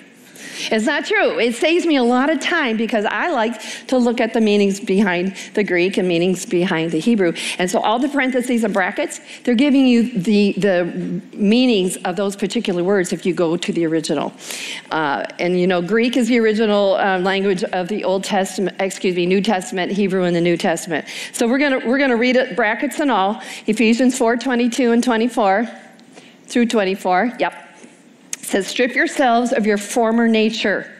It's 0.70 0.86
not 0.86 1.04
true. 1.04 1.38
It 1.38 1.54
saves 1.54 1.86
me 1.86 1.96
a 1.96 2.02
lot 2.02 2.30
of 2.30 2.40
time 2.40 2.76
because 2.76 3.04
I 3.04 3.30
like 3.30 3.60
to 3.88 3.98
look 3.98 4.20
at 4.20 4.32
the 4.32 4.40
meanings 4.40 4.80
behind 4.80 5.36
the 5.54 5.64
Greek 5.64 5.96
and 5.96 6.08
meanings 6.08 6.46
behind 6.46 6.90
the 6.90 7.00
Hebrew. 7.00 7.32
And 7.58 7.70
so 7.70 7.80
all 7.80 7.98
the 7.98 8.08
parentheses 8.08 8.64
and 8.64 8.72
brackets, 8.72 9.20
they're 9.44 9.54
giving 9.54 9.86
you 9.86 10.10
the, 10.18 10.52
the 10.52 10.84
meanings 11.34 11.96
of 11.98 12.16
those 12.16 12.36
particular 12.36 12.82
words 12.84 13.12
if 13.12 13.26
you 13.26 13.34
go 13.34 13.56
to 13.56 13.72
the 13.72 13.86
original. 13.86 14.32
Uh, 14.90 15.24
and 15.38 15.58
you 15.58 15.66
know, 15.66 15.82
Greek 15.82 16.16
is 16.16 16.28
the 16.28 16.38
original 16.38 16.94
um, 16.96 17.24
language 17.24 17.64
of 17.64 17.88
the 17.88 18.04
Old 18.04 18.24
Testament, 18.24 18.76
excuse 18.80 19.16
me, 19.16 19.26
New 19.26 19.40
Testament, 19.40 19.92
Hebrew 19.92 20.24
in 20.24 20.34
the 20.34 20.40
New 20.40 20.56
Testament. 20.56 21.06
So 21.32 21.48
we're 21.48 21.58
gonna 21.58 21.80
we're 21.86 21.98
gonna 21.98 22.16
read 22.16 22.36
it 22.36 22.56
brackets 22.56 23.00
and 23.00 23.10
all, 23.10 23.40
Ephesians 23.66 24.16
4, 24.16 24.36
22 24.36 24.92
and 24.92 25.02
24 25.02 25.68
through 26.46 26.66
24. 26.66 27.32
Yep 27.38 27.63
says, 28.44 28.66
strip 28.66 28.94
yourselves 28.94 29.52
of 29.52 29.66
your 29.66 29.78
former 29.78 30.28
nature. 30.28 30.92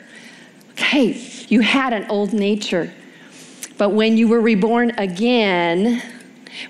Okay, 0.73 1.13
you 1.49 1.61
had 1.61 1.93
an 1.93 2.07
old 2.11 2.33
nature. 2.33 2.93
But 3.79 3.91
when 3.91 4.17
you 4.17 4.29
were 4.29 4.41
reborn 4.41 4.93
again, 4.99 6.03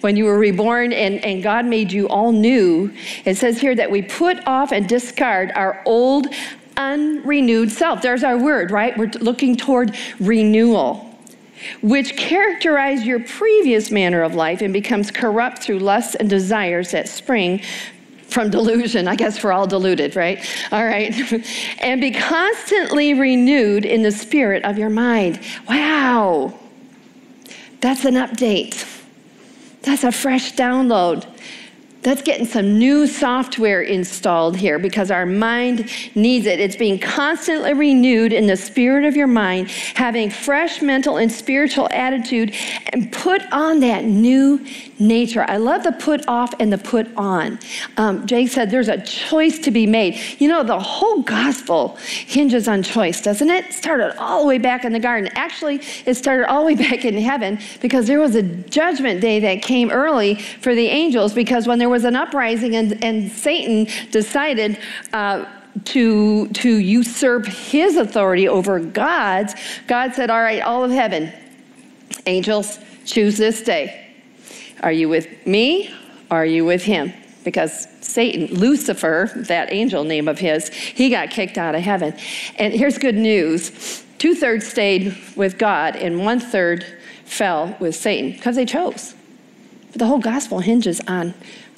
when 0.00 0.16
you 0.16 0.24
were 0.24 0.38
reborn 0.38 0.92
and, 0.92 1.22
and 1.24 1.42
God 1.42 1.66
made 1.66 1.92
you 1.92 2.08
all 2.08 2.32
new, 2.32 2.92
it 3.24 3.36
says 3.36 3.60
here 3.60 3.74
that 3.74 3.90
we 3.90 4.02
put 4.02 4.46
off 4.46 4.72
and 4.72 4.88
discard 4.88 5.52
our 5.54 5.82
old, 5.84 6.28
unrenewed 6.76 7.70
self. 7.70 8.02
There's 8.02 8.24
our 8.24 8.38
word, 8.38 8.70
right? 8.70 8.96
We're 8.96 9.10
looking 9.20 9.56
toward 9.56 9.96
renewal 10.18 11.10
which 11.80 12.16
characterize 12.16 13.06
your 13.06 13.20
previous 13.20 13.90
manner 13.90 14.22
of 14.22 14.34
life 14.34 14.60
and 14.60 14.72
becomes 14.72 15.10
corrupt 15.10 15.62
through 15.62 15.78
lusts 15.78 16.14
and 16.14 16.28
desires 16.28 16.90
that 16.90 17.08
spring 17.08 17.62
from 18.34 18.50
delusion. 18.50 19.06
I 19.08 19.14
guess 19.14 19.42
we're 19.42 19.52
all 19.52 19.66
deluded, 19.66 20.16
right? 20.16 20.44
All 20.72 20.84
right. 20.84 21.14
and 21.78 22.00
be 22.00 22.10
constantly 22.10 23.14
renewed 23.14 23.84
in 23.84 24.02
the 24.02 24.10
spirit 24.10 24.64
of 24.64 24.76
your 24.76 24.90
mind. 24.90 25.40
Wow. 25.68 26.52
That's 27.80 28.04
an 28.04 28.14
update. 28.14 28.90
That's 29.82 30.04
a 30.04 30.12
fresh 30.12 30.54
download. 30.54 31.26
That's 32.04 32.22
getting 32.22 32.46
some 32.46 32.78
new 32.78 33.06
software 33.06 33.82
installed 33.82 34.56
here 34.56 34.78
because 34.78 35.10
our 35.10 35.26
mind 35.26 35.90
needs 36.14 36.46
it. 36.46 36.60
It's 36.60 36.76
being 36.76 36.98
constantly 36.98 37.72
renewed 37.72 38.32
in 38.32 38.46
the 38.46 38.56
spirit 38.56 39.04
of 39.04 39.16
your 39.16 39.26
mind, 39.26 39.70
having 39.70 40.30
fresh 40.30 40.82
mental 40.82 41.16
and 41.16 41.32
spiritual 41.32 41.88
attitude, 41.90 42.54
and 42.92 43.10
put 43.10 43.42
on 43.50 43.80
that 43.80 44.04
new 44.04 44.64
nature. 45.00 45.44
I 45.48 45.56
love 45.56 45.82
the 45.82 45.92
put 45.92 46.28
off 46.28 46.54
and 46.60 46.72
the 46.72 46.78
put 46.78 47.08
on. 47.16 47.58
Um, 47.96 48.26
Jake 48.26 48.50
said 48.50 48.70
there's 48.70 48.88
a 48.88 49.00
choice 49.00 49.58
to 49.60 49.70
be 49.70 49.86
made. 49.86 50.20
You 50.38 50.48
know, 50.48 50.62
the 50.62 50.78
whole 50.78 51.22
gospel 51.22 51.96
hinges 51.96 52.68
on 52.68 52.82
choice, 52.82 53.20
doesn't 53.20 53.50
it? 53.50 53.54
it? 53.54 53.72
Started 53.72 54.16
all 54.18 54.42
the 54.42 54.46
way 54.46 54.58
back 54.58 54.84
in 54.84 54.92
the 54.92 55.00
garden. 55.00 55.30
Actually, 55.34 55.80
it 56.06 56.14
started 56.14 56.48
all 56.48 56.60
the 56.60 56.66
way 56.66 56.74
back 56.74 57.04
in 57.04 57.16
heaven 57.16 57.58
because 57.80 58.06
there 58.06 58.20
was 58.20 58.34
a 58.34 58.42
judgment 58.42 59.20
day 59.20 59.40
that 59.40 59.62
came 59.62 59.90
early 59.90 60.34
for 60.34 60.74
the 60.74 60.86
angels 60.86 61.32
because 61.32 61.66
when 61.66 61.78
there 61.78 61.88
was 61.94 62.02
an 62.02 62.16
uprising 62.16 62.74
and, 62.74 63.04
and 63.04 63.30
Satan 63.30 63.86
decided 64.10 64.76
uh, 65.12 65.44
to, 65.84 66.48
to 66.48 66.68
usurp 66.68 67.46
his 67.46 67.96
authority 67.96 68.48
over 68.48 68.80
God's, 68.80 69.54
God 69.86 70.12
said, 70.12 70.28
All 70.28 70.40
right, 70.40 70.60
all 70.60 70.82
of 70.82 70.90
heaven, 70.90 71.32
angels, 72.26 72.80
choose 73.06 73.36
this 73.36 73.62
day. 73.62 74.12
Are 74.82 74.90
you 74.90 75.08
with 75.08 75.46
me? 75.46 75.94
Are 76.32 76.44
you 76.44 76.64
with 76.64 76.82
him? 76.82 77.12
Because 77.44 77.86
Satan, 78.00 78.52
Lucifer, 78.52 79.30
that 79.36 79.72
angel 79.72 80.02
name 80.02 80.26
of 80.26 80.40
his, 80.40 80.70
he 80.70 81.10
got 81.10 81.30
kicked 81.30 81.58
out 81.58 81.76
of 81.76 81.82
heaven. 81.82 82.12
And 82.56 82.72
here's 82.74 82.98
good 82.98 83.14
news 83.14 84.02
two 84.18 84.34
thirds 84.34 84.66
stayed 84.66 85.16
with 85.36 85.58
God, 85.58 85.94
and 85.94 86.24
one 86.24 86.40
third 86.40 86.84
fell 87.24 87.76
with 87.78 87.94
Satan 87.94 88.32
because 88.32 88.56
they 88.56 88.64
chose. 88.64 89.14
But 89.94 90.00
the 90.00 90.06
whole 90.06 90.18
gospel 90.18 90.58
hinges 90.58 91.00
on 91.06 91.34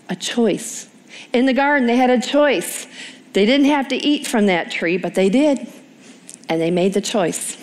a 0.08 0.16
choice. 0.16 0.88
In 1.32 1.46
the 1.46 1.54
garden, 1.54 1.86
they 1.86 1.96
had 1.96 2.10
a 2.10 2.20
choice. 2.20 2.86
They 3.32 3.46
didn't 3.46 3.66
have 3.66 3.88
to 3.88 3.96
eat 3.96 4.26
from 4.26 4.46
that 4.46 4.70
tree, 4.70 4.96
but 4.96 5.14
they 5.14 5.28
did. 5.28 5.66
And 6.48 6.60
they 6.60 6.70
made 6.70 6.94
the 6.94 7.00
choice. 7.00 7.58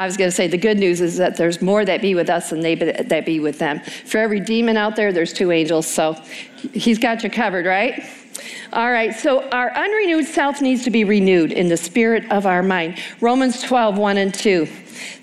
I 0.00 0.06
was 0.06 0.16
going 0.16 0.28
to 0.30 0.34
say 0.34 0.46
the 0.46 0.56
good 0.56 0.78
news 0.78 1.02
is 1.02 1.18
that 1.18 1.36
there's 1.36 1.60
more 1.60 1.84
that 1.84 2.00
be 2.00 2.14
with 2.14 2.30
us 2.30 2.48
than 2.48 2.60
they 2.60 2.74
that 2.74 3.26
be 3.26 3.38
with 3.38 3.58
them. 3.58 3.80
For 4.06 4.16
every 4.16 4.40
demon 4.40 4.78
out 4.78 4.96
there, 4.96 5.12
there's 5.12 5.34
two 5.34 5.52
angels, 5.52 5.86
so 5.86 6.14
he's 6.72 6.98
got 6.98 7.22
you 7.22 7.28
covered, 7.28 7.66
right? 7.66 8.02
All 8.72 8.90
right, 8.90 9.14
so 9.14 9.46
our 9.50 9.70
unrenewed 9.76 10.24
self 10.24 10.62
needs 10.62 10.84
to 10.84 10.90
be 10.90 11.04
renewed 11.04 11.52
in 11.52 11.68
the 11.68 11.76
spirit 11.76 12.24
of 12.30 12.46
our 12.46 12.62
mind. 12.62 12.98
Romans 13.20 13.60
12, 13.62 13.98
1 13.98 14.16
and 14.16 14.32
2. 14.32 14.66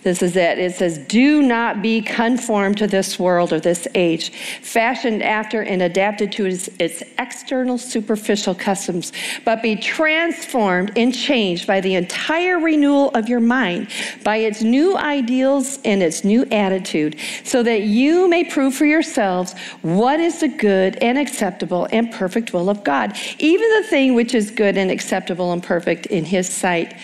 This 0.03 0.21
is 0.21 0.35
it. 0.35 0.57
It 0.57 0.75
says, 0.75 0.97
Do 0.97 1.41
not 1.41 1.81
be 1.81 2.01
conformed 2.01 2.77
to 2.77 2.87
this 2.87 3.19
world 3.19 3.51
or 3.53 3.59
this 3.59 3.87
age, 3.95 4.31
fashioned 4.61 5.23
after 5.23 5.61
and 5.61 5.81
adapted 5.81 6.31
to 6.33 6.45
its, 6.45 6.69
its, 6.79 7.03
external 7.19 7.77
superficial 7.77 8.53
customs, 8.55 9.11
but 9.43 9.61
be 9.61 9.75
transformed 9.75 10.91
and 10.95 11.13
changed 11.13 11.67
by 11.67 11.81
the 11.81 11.95
entire 11.95 12.59
renewal 12.59 13.09
of 13.11 13.27
your 13.27 13.39
mind, 13.39 13.89
by 14.23 14.37
its 14.37 14.61
new 14.61 14.97
ideals 14.97 15.79
and 15.83 16.01
its 16.01 16.23
new 16.23 16.45
attitude, 16.51 17.17
so 17.43 17.63
that 17.63 17.81
you 17.81 18.27
may 18.27 18.43
prove 18.43 18.73
for 18.73 18.85
yourselves 18.85 19.53
what 19.81 20.19
is 20.19 20.39
the 20.39 20.47
good 20.47 20.95
and 20.97 21.17
acceptable 21.17 21.87
and 21.91 22.11
perfect 22.11 22.53
will 22.53 22.69
of 22.69 22.83
God, 22.83 23.17
even 23.39 23.69
the 23.81 23.87
thing 23.87 24.13
which 24.13 24.33
is 24.33 24.51
good 24.51 24.77
and 24.77 24.91
acceptable 24.91 25.51
and 25.53 25.63
perfect 25.63 26.05
in 26.07 26.25
His 26.25 26.49
sight 26.49 26.95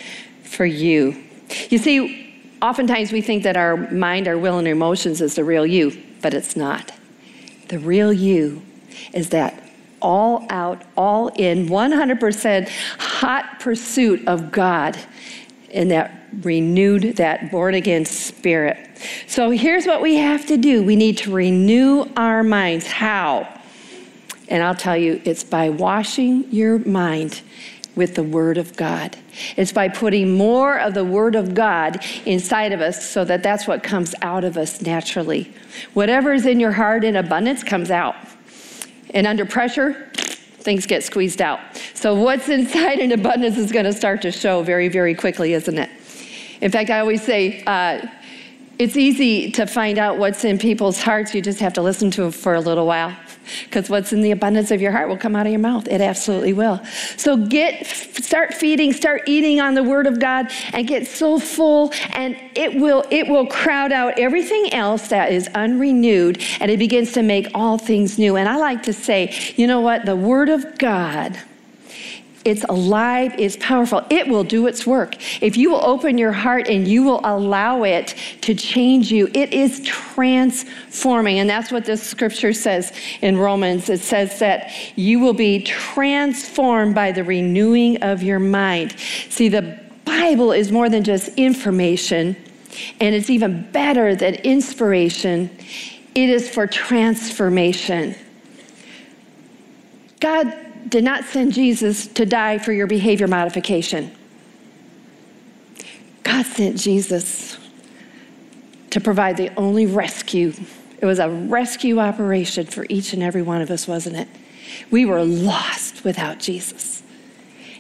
for 0.44 0.66
you. 0.66 1.22
You 1.70 1.78
see, 1.78 2.33
Oftentimes 2.64 3.12
we 3.12 3.22
think 3.22 3.44
that 3.44 3.58
our 3.58 3.76
mind, 3.92 4.26
our 4.26 4.38
will, 4.38 4.58
and 4.58 4.66
our 4.66 4.72
emotions 4.72 5.20
is 5.20 5.36
the 5.36 5.44
real 5.44 5.66
you, 5.66 6.02
but 6.22 6.34
it's 6.34 6.56
not. 6.56 6.94
The 7.68 7.78
real 7.78 8.14
you 8.14 8.62
is 9.14 9.30
that 9.30 9.70
all 10.02 10.48
out, 10.50 10.82
all 10.96 11.28
in, 11.36 11.68
100% 11.68 12.70
hot 13.00 13.60
pursuit 13.60 14.26
of 14.30 14.54
God 14.54 14.98
in 15.72 15.90
that 15.90 16.24
renewed, 16.42 17.18
that 17.18 17.52
born 17.52 17.74
again 17.74 18.06
spirit. 18.06 18.78
So 19.28 19.50
here's 19.50 19.86
what 19.86 20.02
we 20.02 20.16
have 20.16 20.46
to 20.46 20.56
do 20.56 20.84
we 20.84 20.96
need 20.96 21.18
to 21.18 21.34
renew 21.34 22.06
our 22.16 22.44
minds. 22.44 22.88
How? 22.88 23.60
And 24.48 24.64
I'll 24.64 24.76
tell 24.76 24.96
you, 24.96 25.22
it's 25.26 25.44
by 25.44 25.70
washing 25.70 26.50
your 26.50 26.80
mind 26.80 27.42
with 27.96 28.16
the 28.16 28.24
Word 28.24 28.58
of 28.58 28.76
God. 28.76 29.18
It's 29.56 29.72
by 29.72 29.88
putting 29.90 30.36
more 30.36 30.80
of 30.80 30.94
the 30.94 31.04
Word 31.04 31.36
of 31.36 31.54
God 31.54 32.04
inside 32.26 32.72
of 32.72 32.82
us 32.82 33.08
so 33.08 33.24
that 33.26 33.44
that's 33.44 33.68
what 33.68 33.84
comes 33.84 34.16
out 34.22 34.44
of 34.44 34.58
us 34.58 34.82
naturally. 34.82 35.54
Whatever 35.94 36.34
is 36.34 36.46
in 36.46 36.60
your 36.60 36.72
heart 36.72 37.04
in 37.04 37.16
abundance 37.16 37.64
comes 37.64 37.92
out. 37.92 38.16
And 39.12 39.28
under 39.28 39.46
pressure, 39.46 40.10
things 40.64 40.88
get 40.88 41.04
squeezed 41.04 41.42
out. 41.42 41.60
So, 41.94 42.16
what's 42.16 42.50
inside 42.58 43.00
in 43.00 43.12
abundance 43.12 43.58
is 43.58 43.72
going 43.72 43.86
to 43.86 43.94
start 43.94 44.22
to 44.24 44.32
show 44.32 44.64
very, 44.64 44.88
very 44.88 45.14
quickly, 45.14 45.54
isn't 45.54 45.78
it? 45.78 45.90
In 46.62 46.72
fact, 46.72 46.90
I 46.90 47.00
always 47.00 47.22
say, 47.22 47.64
uh, 47.66 48.08
It's 48.80 48.98
easy 48.98 49.52
to 49.52 49.68
find 49.68 50.00
out 50.00 50.18
what's 50.18 50.44
in 50.44 50.58
people's 50.58 51.00
hearts. 51.00 51.36
You 51.36 51.42
just 51.42 51.60
have 51.60 51.74
to 51.74 51.82
listen 51.82 52.10
to 52.12 52.22
them 52.24 52.32
for 52.32 52.56
a 52.56 52.60
little 52.60 52.88
while. 52.88 53.16
Because 53.66 53.90
what's 53.90 54.14
in 54.14 54.22
the 54.22 54.32
abundance 54.32 54.72
of 54.72 54.82
your 54.82 54.92
heart 54.92 55.10
will 55.10 55.18
come 55.18 55.36
out 55.36 55.46
of 55.46 55.52
your 55.52 55.60
mouth. 55.60 55.88
It 55.88 56.02
absolutely 56.02 56.54
will. 56.54 56.84
So 57.18 57.38
get 57.38 57.86
start 57.86 58.54
feeding, 58.54 58.94
start 58.94 59.24
eating 59.28 59.60
on 59.60 59.74
the 59.74 59.84
word 59.84 60.08
of 60.08 60.20
God 60.20 60.52
and 60.72 60.88
get 60.88 61.08
so 61.08 61.40
full 61.40 61.94
and 62.14 62.36
it 62.56 62.76
will 62.76 63.06
it 63.10 63.28
will 63.28 63.48
crowd 63.48 63.92
out 63.92 64.20
everything 64.20 64.74
else 64.74 65.10
that 65.10 65.32
is 65.32 65.48
unrenewed 65.50 66.42
and 66.60 66.72
it 66.72 66.78
begins 66.78 67.12
to 67.14 67.24
make 67.24 67.48
all 67.54 67.78
things 67.78 68.18
new. 68.18 68.36
And 68.36 68.48
I 68.48 68.58
like 68.58 68.84
to 68.84 68.94
say, 68.94 69.34
you 69.56 69.68
know 69.68 69.82
what? 69.82 70.06
The 70.06 70.16
word 70.16 70.50
of 70.50 70.78
God 70.78 71.40
it's 72.46 72.64
alive, 72.66 73.34
it's 73.38 73.58
powerful. 73.58 74.06
It 74.10 74.28
will 74.28 74.44
do 74.44 74.68
its 74.68 74.86
work. 74.86 75.16
If 75.42 75.56
you 75.56 75.72
will 75.72 75.84
open 75.84 76.18
your 76.18 76.34
heart 76.34 76.68
and 76.68 76.88
you 76.88 77.04
will 77.04 77.22
allow 77.24 77.84
it 77.84 78.16
to 78.42 78.54
change 78.54 79.12
you, 79.12 79.30
it 79.34 79.54
is 79.54 79.80
transforming. 79.82 81.40
And 81.40 81.50
that's 81.50 81.72
what 81.72 81.86
this 81.86 82.04
scripture 82.04 82.54
says 82.54 82.92
in 83.22 83.38
Romans. 83.38 83.90
It 83.90 84.02
says 84.02 84.40
that 84.40 84.72
you 84.98 85.20
will 85.20 85.34
be 85.34 85.62
transformed 85.64 86.96
by 86.96 87.12
the 87.14 87.24
renewing 87.24 88.04
of 88.04 88.22
your 88.24 88.40
mind. 88.40 88.96
See, 89.30 89.48
the 89.48 89.80
Bible 90.04 90.52
is 90.52 90.72
more 90.72 90.90
than 90.90 91.04
just 91.04 91.30
information, 91.38 92.36
and 93.00 93.16
it's 93.16 93.30
even 93.30 93.72
better 93.72 94.16
than 94.16 94.36
inspiration. 94.36 95.50
It 96.14 96.30
is 96.30 96.50
for 96.50 96.68
transformation. 96.68 98.16
God 100.20 100.63
did 100.90 101.04
not 101.04 101.26
send 101.26 101.54
Jesus 101.54 102.08
to 102.08 102.26
die 102.26 102.58
for 102.58 102.72
your 102.72 102.88
behavior 102.88 103.28
modification. 103.28 104.12
God 106.24 106.46
sent 106.46 106.78
Jesus 106.78 107.58
to 108.92 109.02
provide 109.02 109.38
the 109.38 109.52
only 109.58 109.86
rescue. 109.86 110.54
It 111.00 111.06
was 111.06 111.20
a 111.20 111.30
rescue 111.30 112.00
operation 112.00 112.66
for 112.66 112.86
each 112.90 113.14
and 113.14 113.24
every 113.24 113.42
one 113.42 113.62
of 113.62 113.72
us, 113.72 113.88
wasn't 113.88 114.16
it? 114.18 114.28
We 114.92 115.06
were 115.06 115.24
lost 115.24 116.04
without 116.04 116.40
Jesus. 116.40 117.04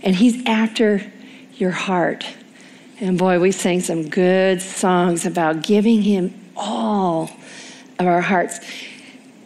And 0.02 0.16
He's 0.16 0.46
after 0.46 1.12
your 1.56 1.72
heart. 1.72 2.26
And 3.00 3.18
boy, 3.18 3.40
we 3.40 3.52
sang 3.52 3.82
some 3.82 4.10
good 4.10 4.62
songs 4.62 5.26
about 5.26 5.64
giving 5.64 6.02
Him 6.02 6.34
all 6.56 7.30
of 8.00 8.08
our 8.08 8.22
hearts. 8.22 8.60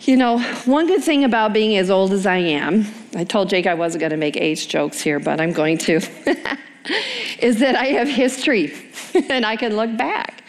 You 0.02 0.16
know, 0.16 0.40
one 0.66 0.88
good 0.88 1.04
thing 1.04 1.24
about 1.24 1.54
being 1.54 1.78
as 1.78 1.90
old 1.90 2.14
as 2.14 2.26
I 2.26 2.38
am, 2.38 2.86
I 3.18 3.24
told 3.24 3.50
Jake 3.50 3.66
I 3.66 3.74
wasn't 3.74 4.02
going 4.02 4.12
to 4.12 4.18
make 4.18 4.38
age 4.38 4.68
jokes 4.68 5.02
here, 5.02 5.20
but 5.20 5.42
I'm 5.42 5.52
going 5.52 5.80
to, 5.80 5.96
is 7.40 7.60
that 7.60 7.76
I 7.76 7.86
have 7.86 8.08
history 8.08 8.72
and 9.30 9.44
I 9.44 9.56
can 9.56 9.76
look 9.76 9.98
back. 9.98 10.44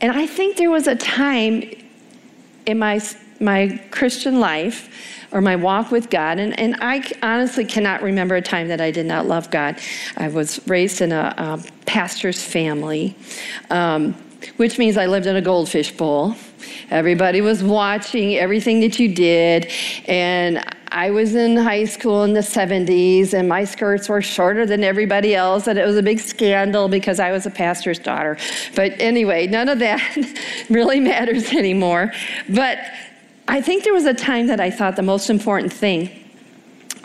And 0.00 0.10
I 0.10 0.26
think 0.26 0.56
there 0.56 0.70
was 0.70 0.86
a 0.86 0.96
time 0.96 1.62
in 2.64 2.78
my, 2.78 3.02
my 3.38 3.78
Christian 3.90 4.40
life 4.40 4.88
or 5.30 5.42
my 5.42 5.56
walk 5.56 5.90
with 5.90 6.08
God, 6.08 6.38
and, 6.38 6.58
and 6.58 6.74
I 6.80 7.04
honestly 7.22 7.66
cannot 7.66 8.02
remember 8.02 8.34
a 8.34 8.42
time 8.42 8.68
that 8.68 8.80
I 8.80 8.90
did 8.90 9.04
not 9.04 9.26
love 9.26 9.50
God. 9.50 9.78
I 10.16 10.28
was 10.28 10.66
raised 10.66 11.02
in 11.02 11.12
a, 11.12 11.34
a 11.36 11.62
pastor's 11.84 12.42
family, 12.42 13.14
um, 13.68 14.14
which 14.56 14.78
means 14.78 14.96
I 14.96 15.04
lived 15.04 15.26
in 15.26 15.36
a 15.36 15.42
goldfish 15.42 15.92
bowl. 15.92 16.34
Everybody 16.90 17.40
was 17.40 17.62
watching 17.62 18.36
everything 18.36 18.80
that 18.80 18.98
you 18.98 19.14
did. 19.14 19.70
And 20.06 20.62
I 20.92 21.10
was 21.10 21.34
in 21.36 21.56
high 21.56 21.84
school 21.84 22.24
in 22.24 22.32
the 22.32 22.40
70s, 22.40 23.32
and 23.32 23.48
my 23.48 23.64
skirts 23.64 24.08
were 24.08 24.20
shorter 24.20 24.66
than 24.66 24.82
everybody 24.82 25.34
else, 25.34 25.68
and 25.68 25.78
it 25.78 25.86
was 25.86 25.96
a 25.96 26.02
big 26.02 26.18
scandal 26.18 26.88
because 26.88 27.20
I 27.20 27.30
was 27.30 27.46
a 27.46 27.50
pastor's 27.50 27.98
daughter. 27.98 28.36
But 28.74 29.00
anyway, 29.00 29.46
none 29.46 29.68
of 29.68 29.78
that 29.78 30.00
really 30.68 30.98
matters 30.98 31.52
anymore. 31.52 32.12
But 32.48 32.78
I 33.46 33.60
think 33.60 33.84
there 33.84 33.94
was 33.94 34.06
a 34.06 34.14
time 34.14 34.48
that 34.48 34.60
I 34.60 34.70
thought 34.70 34.96
the 34.96 35.02
most 35.02 35.30
important 35.30 35.72
thing 35.72 36.19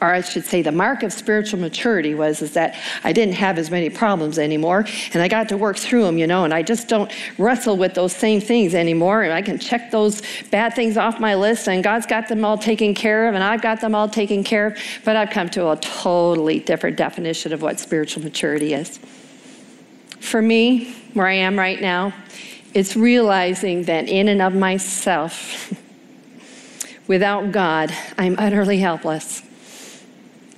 or 0.01 0.13
I 0.13 0.21
should 0.21 0.45
say 0.45 0.61
the 0.61 0.71
mark 0.71 1.03
of 1.03 1.13
spiritual 1.13 1.59
maturity 1.59 2.15
was 2.15 2.41
is 2.41 2.53
that 2.53 2.75
I 3.03 3.13
didn't 3.13 3.35
have 3.35 3.57
as 3.57 3.71
many 3.71 3.89
problems 3.89 4.37
anymore 4.37 4.85
and 5.13 5.21
I 5.21 5.27
got 5.27 5.49
to 5.49 5.57
work 5.57 5.77
through 5.77 6.03
them, 6.03 6.17
you 6.17 6.27
know, 6.27 6.43
and 6.43 6.53
I 6.53 6.63
just 6.63 6.87
don't 6.87 7.11
wrestle 7.37 7.77
with 7.77 7.93
those 7.93 8.13
same 8.13 8.41
things 8.41 8.75
anymore 8.75 9.23
and 9.23 9.31
I 9.31 9.41
can 9.41 9.57
check 9.57 9.91
those 9.91 10.21
bad 10.51 10.73
things 10.73 10.97
off 10.97 11.19
my 11.19 11.35
list 11.35 11.69
and 11.69 11.83
God's 11.83 12.05
got 12.05 12.27
them 12.27 12.43
all 12.43 12.57
taken 12.57 12.93
care 12.93 13.29
of 13.29 13.35
and 13.35 13.43
I've 13.43 13.61
got 13.61 13.79
them 13.79 13.95
all 13.95 14.09
taken 14.09 14.43
care 14.43 14.67
of, 14.67 14.77
but 15.05 15.15
I've 15.15 15.29
come 15.29 15.49
to 15.49 15.71
a 15.71 15.77
totally 15.77 16.59
different 16.59 16.97
definition 16.97 17.53
of 17.53 17.61
what 17.61 17.79
spiritual 17.79 18.23
maturity 18.23 18.73
is. 18.73 18.99
For 20.19 20.41
me, 20.41 20.93
where 21.13 21.27
I 21.27 21.33
am 21.35 21.57
right 21.57 21.79
now, 21.79 22.13
it's 22.73 22.97
realizing 22.97 23.83
that 23.83 24.09
in 24.09 24.27
and 24.27 24.41
of 24.41 24.53
myself, 24.53 25.73
without 27.07 27.53
God, 27.53 27.95
I'm 28.17 28.35
utterly 28.37 28.79
helpless 28.79 29.44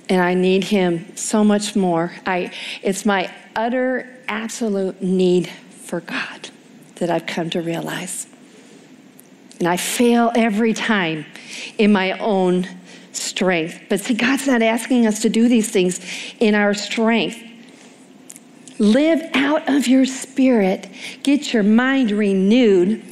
and 0.08 0.20
I 0.20 0.34
need 0.34 0.64
him 0.64 1.16
so 1.16 1.44
much 1.44 1.76
more. 1.76 2.12
I, 2.26 2.52
it's 2.82 3.04
my 3.04 3.32
utter, 3.54 4.08
absolute 4.28 5.02
need 5.02 5.48
for 5.48 6.00
God 6.00 6.50
that 6.96 7.10
I've 7.10 7.26
come 7.26 7.50
to 7.50 7.60
realize. 7.60 8.26
And 9.58 9.68
I 9.68 9.76
fail 9.76 10.32
every 10.34 10.72
time 10.72 11.26
in 11.78 11.92
my 11.92 12.12
own 12.18 12.68
strength. 13.12 13.80
But 13.88 14.00
see, 14.00 14.14
God's 14.14 14.46
not 14.46 14.62
asking 14.62 15.06
us 15.06 15.20
to 15.22 15.28
do 15.28 15.48
these 15.48 15.70
things 15.70 16.00
in 16.38 16.54
our 16.54 16.74
strength. 16.74 17.42
Live 18.78 19.20
out 19.34 19.68
of 19.68 19.88
your 19.88 20.06
spirit, 20.06 20.88
get 21.24 21.52
your 21.52 21.64
mind 21.64 22.12
renewed 22.12 23.02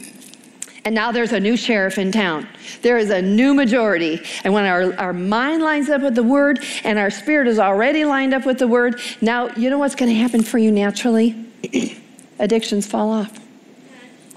and 0.87 0.95
now 0.95 1.11
there's 1.11 1.33
a 1.33 1.41
new 1.41 1.57
sheriff 1.57 1.99
in 1.99 2.13
town. 2.13 2.47
There 2.83 2.97
is 2.97 3.11
a 3.11 3.21
new 3.21 3.55
majority. 3.55 4.23
And 4.45 4.55
when 4.55 4.65
our, 4.67 4.95
our 5.01 5.13
mind 5.13 5.61
lines 5.61 5.89
up 5.89 6.01
with 6.01 6.15
the 6.15 6.23
word 6.23 6.65
and 6.85 6.97
our 6.97 7.11
spirit 7.11 7.49
is 7.49 7.59
already 7.59 8.05
lined 8.05 8.33
up 8.33 8.47
with 8.47 8.61
the 8.61 8.69
word, 8.69 9.01
now 9.21 9.49
you 9.57 9.69
know 9.69 9.79
what's 9.79 9.97
going 9.97 10.13
to 10.13 10.17
happen 10.17 10.45
for 10.45 10.59
you 10.59 10.71
naturally? 10.71 11.35
Addictions 12.39 12.87
fall 12.87 13.11
off. 13.11 13.37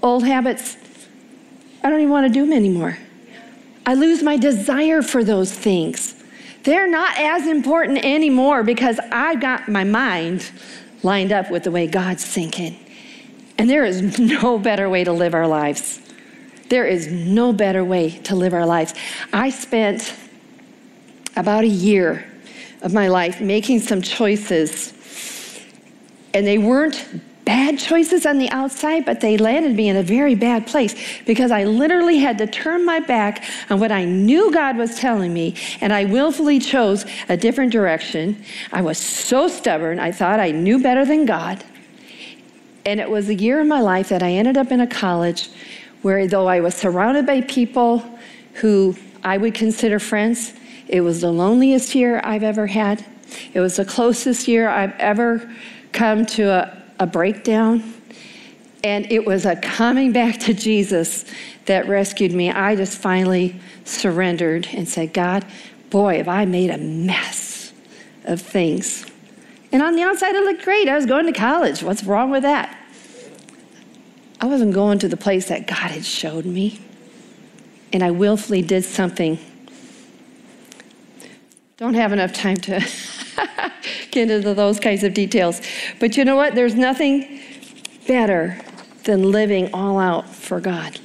Old 0.01 0.25
habits, 0.25 0.75
I 1.83 1.89
don't 1.91 1.99
even 1.99 2.11
want 2.11 2.25
to 2.25 2.33
do 2.33 2.47
them 2.47 2.53
anymore. 2.53 2.97
I 3.85 3.93
lose 3.93 4.23
my 4.23 4.35
desire 4.35 5.03
for 5.03 5.23
those 5.23 5.53
things. 5.53 6.15
They're 6.63 6.89
not 6.89 7.15
as 7.19 7.45
important 7.45 8.03
anymore 8.03 8.63
because 8.63 8.99
I've 9.11 9.39
got 9.39 9.69
my 9.69 9.83
mind 9.83 10.49
lined 11.03 11.31
up 11.31 11.51
with 11.51 11.65
the 11.65 11.71
way 11.71 11.85
God's 11.85 12.25
thinking. 12.25 12.75
And 13.59 13.69
there 13.69 13.85
is 13.85 14.17
no 14.41 14.57
better 14.57 14.89
way 14.89 15.03
to 15.03 15.11
live 15.11 15.35
our 15.35 15.45
lives. 15.45 16.01
There 16.69 16.85
is 16.85 17.07
no 17.07 17.51
better 17.51 17.83
way 17.83 18.11
to 18.19 18.35
live 18.35 18.53
our 18.53 18.65
lives. 18.65 18.93
I 19.33 19.49
spent 19.49 20.13
about 21.35 21.63
a 21.63 21.67
year 21.67 22.25
of 22.81 22.93
my 22.93 23.07
life 23.07 23.41
making 23.41 23.79
some 23.79 24.01
choices, 24.01 24.93
and 26.33 26.45
they 26.45 26.57
weren't 26.57 27.05
bad 27.43 27.79
choices 27.79 28.27
on 28.27 28.37
the 28.37 28.47
outside, 28.51 29.03
but 29.05 29.21
they 29.21 29.35
landed 29.35 29.75
me 29.75 29.89
in 29.89 29.95
a 29.95 30.03
very 30.03 30.35
bad 30.35 30.67
place 30.67 30.93
because 31.25 31.49
I 31.49 31.63
literally 31.63 32.19
had 32.19 32.37
to 32.37 32.45
turn 32.45 32.85
my 32.85 32.99
back 32.99 33.43
on 33.71 33.79
what 33.79 33.91
I 33.91 34.05
knew 34.05 34.51
God 34.51 34.77
was 34.77 34.95
telling 34.99 35.33
me, 35.33 35.55
and 35.81 35.91
I 35.91 36.05
willfully 36.05 36.59
chose 36.59 37.05
a 37.27 37.35
different 37.35 37.71
direction. 37.71 38.43
I 38.71 38.81
was 38.81 38.99
so 38.99 39.47
stubborn, 39.47 39.99
I 39.99 40.11
thought 40.11 40.39
I 40.39 40.51
knew 40.51 40.79
better 40.79 41.03
than 41.05 41.25
God. 41.25 41.63
And 42.85 42.99
it 42.99 43.09
was 43.09 43.29
a 43.29 43.35
year 43.35 43.59
of 43.59 43.65
my 43.65 43.81
life 43.81 44.09
that 44.09 44.21
I 44.21 44.31
ended 44.31 44.55
up 44.55 44.71
in 44.71 44.79
a 44.79 44.87
college 44.87 45.49
where 46.01 46.27
though 46.27 46.47
I 46.47 46.59
was 46.59 46.75
surrounded 46.75 47.25
by 47.25 47.41
people 47.41 48.03
who 48.55 48.95
I 49.23 49.37
would 49.37 49.53
consider 49.53 49.99
friends, 49.99 50.53
it 50.87 51.01
was 51.01 51.21
the 51.21 51.31
loneliest 51.31 51.93
year 51.95 52.21
I've 52.23 52.43
ever 52.43 52.67
had. 52.67 53.05
It 53.53 53.59
was 53.59 53.75
the 53.75 53.85
closest 53.85 54.47
year 54.47 54.69
I've 54.69 54.97
ever 54.99 55.49
come 55.91 56.25
to 56.27 56.49
a, 56.49 56.83
a 56.99 57.05
breakdown. 57.05 57.93
And 58.83 59.11
it 59.11 59.25
was 59.25 59.45
a 59.45 59.55
coming 59.57 60.11
back 60.13 60.39
to 60.41 60.53
Jesus 60.53 61.25
that 61.65 61.87
rescued 61.87 62.31
me. 62.31 62.49
I 62.49 62.75
just 62.75 62.97
finally 62.97 63.59
surrendered 63.83 64.67
and 64.73 64.87
said, 64.87 65.13
God, 65.13 65.45
boy, 65.89 66.17
have 66.17 66.27
I 66.27 66.45
made 66.45 66.69
a 66.69 66.77
mess 66.77 67.73
of 68.23 68.41
things. 68.41 69.05
And 69.71 69.81
on 69.83 69.95
the 69.95 70.01
outside, 70.01 70.35
it 70.35 70.43
looked 70.43 70.63
great. 70.63 70.87
I 70.87 70.95
was 70.95 71.05
going 71.05 71.25
to 71.25 71.31
college. 71.31 71.83
What's 71.83 72.03
wrong 72.03 72.31
with 72.31 72.43
that? 72.43 72.75
I 74.41 74.45
wasn't 74.45 74.73
going 74.73 74.99
to 74.99 75.07
the 75.07 75.17
place 75.17 75.49
that 75.49 75.67
God 75.67 75.91
had 75.91 76.05
showed 76.05 76.45
me. 76.45 76.79
And 77.91 78.03
I 78.03 78.11
willfully 78.11 78.61
did 78.61 78.85
something. 78.85 79.39
Don't 81.77 81.95
have 81.95 82.13
enough 82.13 82.33
time 82.33 82.57
to 82.57 82.85
get 84.11 84.29
into 84.29 84.53
those 84.53 84.79
kinds 84.79 85.03
of 85.03 85.13
details. 85.13 85.61
But 85.99 86.17
you 86.17 86.25
know 86.25 86.35
what? 86.35 86.55
There's 86.55 86.75
nothing 86.75 87.41
better 88.07 88.59
than 89.05 89.31
living 89.31 89.73
all 89.73 89.97
out 89.97 90.29
for 90.29 90.59
God. 90.59 90.99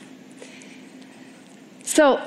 So 1.82 2.20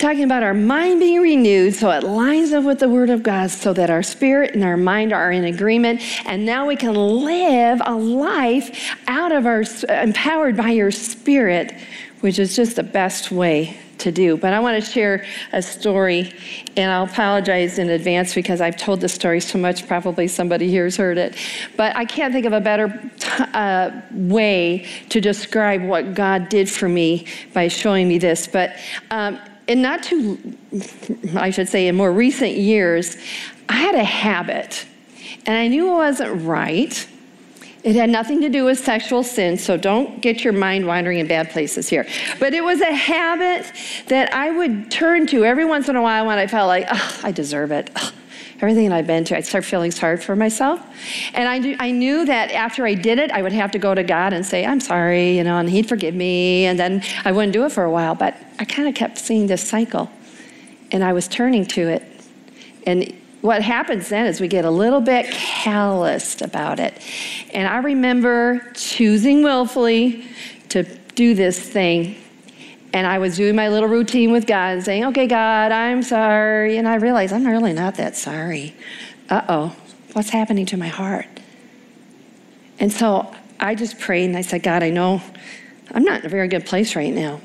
talking 0.00 0.24
about 0.24 0.42
our 0.42 0.54
mind 0.54 0.98
being 0.98 1.20
renewed 1.20 1.74
so 1.74 1.90
it 1.90 2.02
lines 2.02 2.52
up 2.52 2.64
with 2.64 2.78
the 2.78 2.88
Word 2.88 3.10
of 3.10 3.22
God 3.22 3.50
so 3.50 3.74
that 3.74 3.90
our 3.90 4.02
spirit 4.02 4.54
and 4.54 4.64
our 4.64 4.78
mind 4.78 5.12
are 5.12 5.30
in 5.30 5.44
agreement. 5.44 6.00
And 6.26 6.46
now 6.46 6.66
we 6.66 6.74
can 6.74 6.94
live 6.94 7.82
a 7.84 7.94
life 7.94 8.96
out 9.06 9.30
of 9.30 9.44
our, 9.44 9.62
empowered 9.90 10.56
by 10.56 10.70
your 10.70 10.90
Spirit, 10.90 11.74
which 12.20 12.38
is 12.38 12.56
just 12.56 12.76
the 12.76 12.82
best 12.82 13.30
way 13.30 13.78
to 13.98 14.10
do. 14.10 14.38
But 14.38 14.54
I 14.54 14.60
want 14.60 14.82
to 14.82 14.90
share 14.90 15.26
a 15.52 15.60
story, 15.60 16.32
and 16.78 16.90
I'll 16.90 17.04
apologize 17.04 17.78
in 17.78 17.90
advance 17.90 18.34
because 18.34 18.62
I've 18.62 18.78
told 18.78 19.02
this 19.02 19.12
story 19.12 19.40
so 19.40 19.58
much, 19.58 19.86
probably 19.86 20.28
somebody 20.28 20.68
here 20.68 20.84
has 20.84 20.96
heard 20.96 21.18
it. 21.18 21.36
But 21.76 21.94
I 21.94 22.06
can't 22.06 22.32
think 22.32 22.46
of 22.46 22.54
a 22.54 22.60
better 22.60 23.10
uh, 23.52 24.00
way 24.12 24.86
to 25.10 25.20
describe 25.20 25.82
what 25.82 26.14
God 26.14 26.48
did 26.48 26.70
for 26.70 26.88
me 26.88 27.26
by 27.52 27.68
showing 27.68 28.08
me 28.08 28.16
this. 28.16 28.46
But 28.46 28.76
um, 29.10 29.38
in 29.70 29.80
not 29.80 30.02
too, 30.02 30.36
I 31.36 31.50
should 31.50 31.68
say, 31.68 31.86
in 31.86 31.94
more 31.94 32.12
recent 32.12 32.56
years, 32.56 33.16
I 33.68 33.74
had 33.74 33.94
a 33.94 34.02
habit, 34.02 34.84
and 35.46 35.56
I 35.56 35.68
knew 35.68 35.92
it 35.92 35.96
wasn't 35.96 36.42
right. 36.42 37.08
It 37.84 37.94
had 37.94 38.10
nothing 38.10 38.40
to 38.40 38.48
do 38.48 38.64
with 38.64 38.80
sexual 38.80 39.22
sin, 39.22 39.56
so 39.56 39.76
don't 39.76 40.20
get 40.20 40.42
your 40.42 40.52
mind 40.52 40.88
wandering 40.88 41.20
in 41.20 41.28
bad 41.28 41.50
places 41.50 41.88
here. 41.88 42.04
But 42.40 42.52
it 42.52 42.64
was 42.64 42.80
a 42.80 42.92
habit 42.92 43.72
that 44.08 44.34
I 44.34 44.50
would 44.50 44.90
turn 44.90 45.28
to 45.28 45.44
every 45.44 45.64
once 45.64 45.88
in 45.88 45.94
a 45.94 46.02
while 46.02 46.26
when 46.26 46.36
I 46.36 46.48
felt 46.48 46.66
like, 46.66 46.86
oh, 46.90 47.20
I 47.22 47.30
deserve 47.30 47.70
it. 47.70 47.90
Oh, 47.94 48.12
everything 48.62 48.92
I've 48.92 49.06
been 49.06 49.24
to, 49.24 49.36
I'd 49.36 49.46
start 49.46 49.64
feeling 49.64 49.90
sorry 49.90 50.16
for 50.18 50.36
myself. 50.36 50.80
And 51.34 51.48
I, 51.48 51.58
knew, 51.58 51.76
I 51.78 51.90
knew 51.90 52.24
that 52.26 52.50
after 52.52 52.86
I 52.86 52.94
did 52.94 53.18
it, 53.18 53.30
I 53.30 53.42
would 53.42 53.52
have 53.52 53.70
to 53.72 53.78
go 53.78 53.94
to 53.94 54.02
God 54.02 54.32
and 54.32 54.44
say, 54.44 54.66
I'm 54.66 54.80
sorry, 54.80 55.36
you 55.36 55.44
know, 55.44 55.56
and 55.58 55.68
He'd 55.68 55.88
forgive 55.88 56.14
me. 56.14 56.66
And 56.66 56.78
then 56.78 57.02
I 57.24 57.32
wouldn't 57.32 57.52
do 57.52 57.64
it 57.64 57.72
for 57.72 57.84
a 57.84 57.90
while. 57.90 58.14
But 58.14 58.36
I 58.58 58.64
kind 58.64 58.88
of 58.88 58.94
kept 58.94 59.18
seeing 59.18 59.46
this 59.46 59.66
cycle, 59.66 60.10
and 60.92 61.02
I 61.02 61.12
was 61.12 61.26
turning 61.28 61.64
to 61.66 61.88
it. 61.88 62.02
And 62.86 63.14
what 63.40 63.62
happens 63.62 64.08
then 64.10 64.26
is 64.26 64.40
we 64.40 64.48
get 64.48 64.64
a 64.64 64.70
little 64.70 65.00
bit 65.00 65.26
calloused 65.30 66.42
about 66.42 66.78
it. 66.78 67.00
And 67.54 67.66
I 67.66 67.78
remember 67.78 68.70
choosing 68.74 69.42
willfully 69.42 70.26
to 70.70 70.82
do 71.14 71.34
this 71.34 71.58
thing. 71.58 72.16
And 72.92 73.06
I 73.06 73.18
was 73.18 73.36
doing 73.36 73.54
my 73.54 73.68
little 73.68 73.88
routine 73.88 74.32
with 74.32 74.46
God 74.46 74.74
and 74.74 74.84
saying, 74.84 75.04
okay, 75.06 75.26
God, 75.26 75.70
I'm 75.70 76.02
sorry. 76.02 76.76
And 76.76 76.88
I 76.88 76.96
realized 76.96 77.32
I'm 77.32 77.46
really 77.46 77.72
not 77.72 77.94
that 77.96 78.16
sorry. 78.16 78.74
Uh 79.28 79.42
oh, 79.48 79.76
what's 80.12 80.30
happening 80.30 80.66
to 80.66 80.76
my 80.76 80.88
heart? 80.88 81.26
And 82.80 82.92
so 82.92 83.32
I 83.60 83.74
just 83.74 84.00
prayed 84.00 84.24
and 84.24 84.36
I 84.36 84.40
said, 84.40 84.62
God, 84.62 84.82
I 84.82 84.90
know 84.90 85.22
I'm 85.92 86.02
not 86.02 86.20
in 86.20 86.26
a 86.26 86.28
very 86.28 86.48
good 86.48 86.66
place 86.66 86.96
right 86.96 87.12
now. 87.12 87.40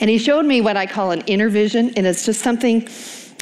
And 0.00 0.08
He 0.08 0.18
showed 0.18 0.44
me 0.44 0.60
what 0.60 0.76
I 0.76 0.86
call 0.86 1.10
an 1.10 1.22
inner 1.22 1.48
vision, 1.48 1.92
and 1.96 2.06
it's 2.06 2.24
just 2.24 2.40
something 2.40 2.88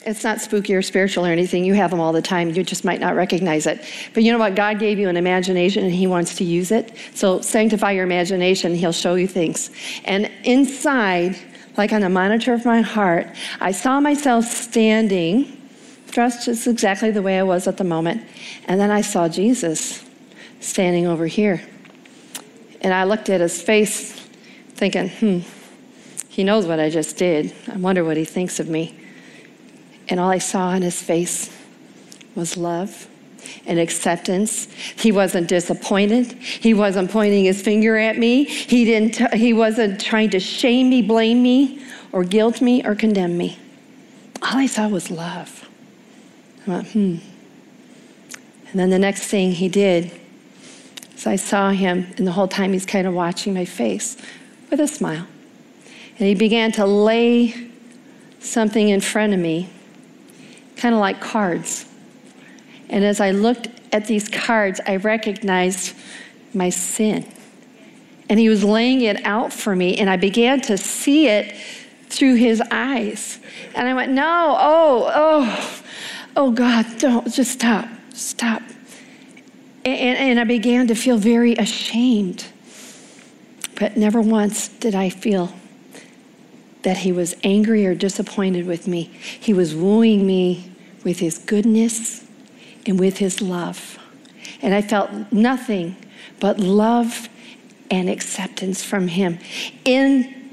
it's 0.07 0.23
not 0.23 0.41
spooky 0.41 0.75
or 0.75 0.83
spiritual 0.83 1.27
or 1.27 1.31
anything. 1.31 1.65
You 1.65 1.75
have 1.75 1.91
them 1.91 2.01
all 2.01 2.13
the 2.13 2.23
time. 2.23 2.51
You 2.51 2.63
just 2.63 2.85
might 2.85 3.01
not 3.01 3.15
recognize 3.15 3.67
it. 3.67 3.83
But 4.13 4.23
you 4.23 4.33
know 4.33 4.39
what? 4.39 4.55
God 4.55 4.79
gave 4.79 4.99
you 4.99 5.09
an 5.09 5.17
imagination 5.17 5.85
and 5.85 5.93
He 5.93 6.07
wants 6.07 6.35
to 6.37 6.45
use 6.45 6.71
it. 6.71 6.97
So 7.15 7.41
sanctify 7.41 7.93
your 7.93 8.05
imagination. 8.05 8.75
He'll 8.75 8.93
show 8.93 9.15
you 9.15 9.27
things. 9.27 9.71
And 10.05 10.31
inside, 10.45 11.37
like 11.77 11.93
on 11.93 12.03
the 12.03 12.09
monitor 12.09 12.53
of 12.53 12.65
my 12.65 12.83
heart, 12.83 13.29
I 13.61 13.73
saw 13.73 14.01
myself 14.01 14.45
standing, 14.45 15.61
dressed 16.11 16.45
just 16.45 16.67
exactly 16.67 17.11
the 17.11 17.23
way 17.23 17.39
I 17.39 17.43
was 17.43 17.67
at 17.67 17.79
the 17.79 17.85
moment. 17.85 18.23
And 18.67 18.79
then 18.81 18.91
I 18.91 19.01
saw 19.01 19.29
Jesus 19.29 20.05
standing 20.61 21.07
over 21.07 21.27
here. 21.27 21.63
And 22.83 22.93
I 22.93 23.05
looked 23.05 23.31
at 23.31 23.41
his 23.41 23.63
face, 23.63 24.13
thinking, 24.75 25.09
hmm, 25.09 25.39
he 26.29 26.45
knows 26.45 26.67
what 26.67 26.79
I 26.79 26.91
just 26.91 27.17
did. 27.17 27.55
I 27.73 27.77
wonder 27.77 28.05
what 28.05 28.19
he 28.19 28.27
thinks 28.27 28.61
of 28.61 28.69
me. 28.69 29.01
And 30.09 30.21
all 30.21 30.31
I 30.31 30.39
saw 30.39 30.69
on 30.69 30.83
his 30.83 31.01
face 31.01 31.51
was 32.35 32.57
love 32.57 33.09
and 33.67 33.79
acceptance. 33.79 34.69
He 34.97 35.13
wasn't 35.13 35.49
disappointed. 35.49 36.33
He 36.33 36.75
wasn't 36.75 37.11
pointing 37.11 37.45
his 37.45 37.63
finger 37.63 37.97
at 37.97 38.19
me. 38.19 38.45
He, 38.45 38.85
didn't 38.85 39.15
t- 39.15 39.39
he 39.39 39.53
wasn't 39.53 40.01
trying 40.01 40.31
to 40.31 40.41
shame 40.41 40.91
me, 40.91 41.03
blame 41.03 41.43
me, 41.43 41.83
or 42.13 42.25
guilt 42.25 42.61
me, 42.61 42.85
or 42.85 42.95
condemn 42.95 43.37
me. 43.37 43.59
All 44.43 44.59
I 44.59 44.67
saw 44.67 44.89
was 44.89 45.11
love. 45.11 45.69
I 46.67 46.71
went, 46.71 46.89
hmm. 46.89 47.17
And 48.71 48.81
then 48.81 48.91
the 48.91 48.99
next 48.99 49.25
thing 49.25 49.53
he 49.53 49.69
did 49.69 50.11
is 51.17 51.27
I 51.27 51.37
saw 51.37 51.71
him, 51.71 52.13
and 52.17 52.27
the 52.27 52.33
whole 52.33 52.49
time 52.49 52.73
he's 52.73 52.87
kind 52.87 53.07
of 53.07 53.15
watching 53.15 53.55
my 53.55 53.65
face 53.65 54.17
with 54.71 54.81
a 54.81 54.89
smile. 54.89 55.27
And 56.19 56.29
he 56.29 56.35
began 56.35 56.73
to 56.73 56.85
lay 56.85 57.71
something 58.41 58.89
in 58.89 59.01
front 59.01 59.33
of 59.33 59.41
me 59.41 59.71
kind 60.77 60.95
of 60.95 61.01
like 61.01 61.21
cards. 61.21 61.87
And 62.89 63.05
as 63.05 63.21
I 63.21 63.31
looked 63.31 63.69
at 63.93 64.07
these 64.07 64.29
cards, 64.29 64.81
I 64.87 64.97
recognized 64.97 65.97
my 66.53 66.71
sin. 66.71 67.27
And 68.29 68.41
he 68.41 68.49
was 68.49 68.65
laying 68.65 69.03
it 69.03 69.25
out 69.25 69.53
for 69.53 69.77
me, 69.77 69.99
and 69.99 70.09
I 70.09 70.17
began 70.17 70.61
to 70.63 70.79
see 70.79 71.29
it 71.29 71.55
through 72.09 72.37
his 72.37 72.63
eyes. 72.71 73.39
And 73.75 73.87
I 73.89 73.95
went, 73.95 74.13
No, 74.13 74.57
oh, 74.59 75.11
oh, 75.15 75.83
oh, 76.37 76.51
God, 76.51 76.87
don't, 76.99 77.31
just 77.31 77.53
stop, 77.53 77.89
stop. 78.13 78.63
And, 79.85 80.17
and 80.17 80.41
I 80.41 80.45
began 80.45 80.87
to 80.87 80.95
feel 80.95 81.19
very 81.19 81.55
ashamed. 81.55 82.47
But 83.79 83.97
never 83.97 84.21
once 84.21 84.69
did 84.69 84.95
I 84.95 85.11
feel 85.11 85.53
that 86.85 86.99
he 86.99 87.13
was 87.13 87.35
angry 87.43 87.85
or 87.87 87.95
disappointed 87.95 88.67
with 88.67 88.87
me. 88.87 89.05
He 89.05 89.53
was 89.53 89.75
wooing 89.75 90.27
me 90.27 90.71
with 91.03 91.19
his 91.19 91.39
goodness 91.39 92.25
and 92.87 93.01
with 93.01 93.19
his 93.19 93.43
love. 93.43 93.99
And 94.63 94.75
I 94.75 94.83
felt 94.83 95.11
nothing 95.33 95.97
but 96.41 96.59
love 96.61 97.29
and 97.91 98.09
acceptance 98.09 98.83
from 98.83 99.09
him 99.09 99.39
in 99.85 100.53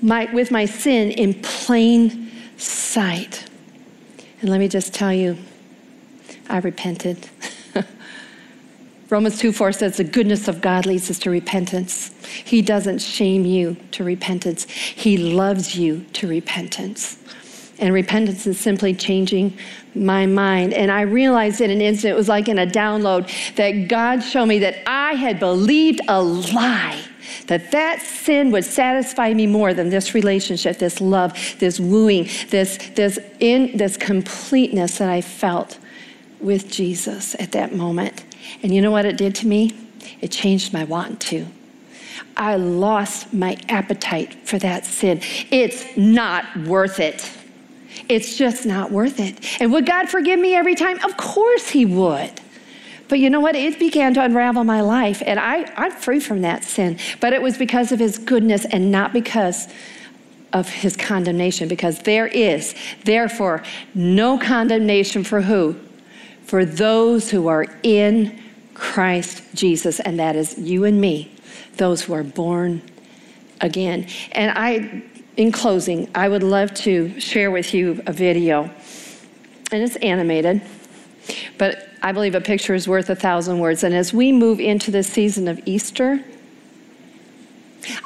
my, 0.00 0.32
with 0.32 0.50
my 0.50 0.66
sin 0.66 1.10
in 1.10 1.34
plain 1.42 2.30
sight. 2.56 3.48
And 4.40 4.50
let 4.50 4.60
me 4.60 4.68
just 4.68 4.94
tell 4.94 5.12
you, 5.12 5.36
I 6.48 6.58
repented. 6.58 7.28
Romans 9.08 9.38
2 9.38 9.52
4 9.52 9.72
says, 9.72 9.96
The 9.96 10.04
goodness 10.04 10.48
of 10.48 10.60
God 10.60 10.84
leads 10.84 11.10
us 11.10 11.18
to 11.20 11.30
repentance. 11.30 12.10
He 12.44 12.60
doesn't 12.60 12.98
shame 12.98 13.44
you 13.44 13.76
to 13.92 14.04
repentance, 14.04 14.64
He 14.64 15.16
loves 15.16 15.76
you 15.76 16.04
to 16.14 16.26
repentance. 16.26 17.18
And 17.78 17.92
repentance 17.92 18.46
is 18.46 18.58
simply 18.58 18.94
changing 18.94 19.58
my 19.94 20.24
mind. 20.24 20.72
And 20.72 20.90
I 20.90 21.02
realized 21.02 21.60
in 21.60 21.70
an 21.70 21.82
instant, 21.82 22.12
it 22.12 22.16
was 22.16 22.28
like 22.28 22.48
in 22.48 22.58
a 22.58 22.66
download, 22.66 23.30
that 23.56 23.88
God 23.88 24.20
showed 24.20 24.46
me 24.46 24.58
that 24.60 24.76
I 24.86 25.12
had 25.12 25.38
believed 25.38 26.00
a 26.08 26.22
lie. 26.22 27.02
That 27.48 27.70
that 27.72 28.00
sin 28.00 28.50
would 28.52 28.64
satisfy 28.64 29.34
me 29.34 29.46
more 29.46 29.74
than 29.74 29.90
this 29.90 30.14
relationship, 30.14 30.78
this 30.78 31.02
love, 31.02 31.38
this 31.58 31.78
wooing, 31.78 32.28
this, 32.48 32.78
this, 32.94 33.18
in, 33.40 33.76
this 33.76 33.96
completeness 33.98 34.98
that 34.98 35.10
I 35.10 35.20
felt 35.20 35.78
with 36.40 36.70
Jesus 36.70 37.36
at 37.38 37.52
that 37.52 37.74
moment. 37.74 38.25
And 38.62 38.74
you 38.74 38.80
know 38.80 38.90
what 38.90 39.04
it 39.04 39.16
did 39.16 39.34
to 39.36 39.46
me? 39.46 39.72
It 40.20 40.30
changed 40.30 40.72
my 40.72 40.84
want 40.84 41.20
to. 41.22 41.46
I 42.36 42.56
lost 42.56 43.32
my 43.32 43.58
appetite 43.68 44.46
for 44.46 44.58
that 44.58 44.84
sin. 44.84 45.20
It's 45.50 45.96
not 45.96 46.44
worth 46.58 47.00
it. 47.00 47.30
It's 48.08 48.36
just 48.36 48.66
not 48.66 48.90
worth 48.90 49.20
it. 49.20 49.38
And 49.60 49.72
would 49.72 49.86
God 49.86 50.08
forgive 50.08 50.38
me 50.38 50.54
every 50.54 50.74
time? 50.74 51.02
Of 51.04 51.16
course 51.16 51.70
He 51.70 51.84
would. 51.84 52.30
But 53.08 53.20
you 53.20 53.30
know 53.30 53.40
what? 53.40 53.54
It 53.54 53.78
began 53.78 54.14
to 54.14 54.24
unravel 54.24 54.64
my 54.64 54.80
life, 54.80 55.22
and 55.24 55.38
I, 55.38 55.72
I'm 55.76 55.92
free 55.92 56.20
from 56.20 56.42
that 56.42 56.64
sin. 56.64 56.98
But 57.20 57.32
it 57.32 57.40
was 57.40 57.56
because 57.56 57.92
of 57.92 58.00
His 58.00 58.18
goodness 58.18 58.64
and 58.64 58.90
not 58.90 59.12
because 59.12 59.68
of 60.52 60.68
His 60.68 60.96
condemnation, 60.96 61.68
because 61.68 62.00
there 62.00 62.26
is, 62.26 62.74
therefore, 63.04 63.62
no 63.94 64.38
condemnation 64.38 65.24
for 65.24 65.42
who? 65.42 65.76
For 66.46 66.64
those 66.64 67.30
who 67.30 67.48
are 67.48 67.66
in 67.82 68.40
Christ 68.72 69.42
Jesus, 69.52 69.98
and 70.00 70.18
that 70.20 70.36
is 70.36 70.56
you 70.56 70.84
and 70.84 71.00
me, 71.00 71.34
those 71.76 72.02
who 72.02 72.12
are 72.12 72.22
born 72.22 72.82
again. 73.60 74.06
And 74.32 74.52
I 74.56 75.02
in 75.36 75.52
closing, 75.52 76.08
I 76.14 76.28
would 76.28 76.42
love 76.42 76.72
to 76.74 77.18
share 77.20 77.50
with 77.50 77.74
you 77.74 78.00
a 78.06 78.12
video, 78.12 78.70
and 79.72 79.82
it's 79.82 79.96
animated, 79.96 80.62
but 81.58 81.88
I 82.00 82.12
believe 82.12 82.34
a 82.34 82.40
picture 82.40 82.74
is 82.74 82.88
worth 82.88 83.10
a 83.10 83.16
thousand 83.16 83.58
words. 83.58 83.82
And 83.82 83.94
as 83.94 84.14
we 84.14 84.32
move 84.32 84.60
into 84.60 84.90
the 84.90 85.02
season 85.02 85.48
of 85.48 85.60
Easter, 85.66 86.24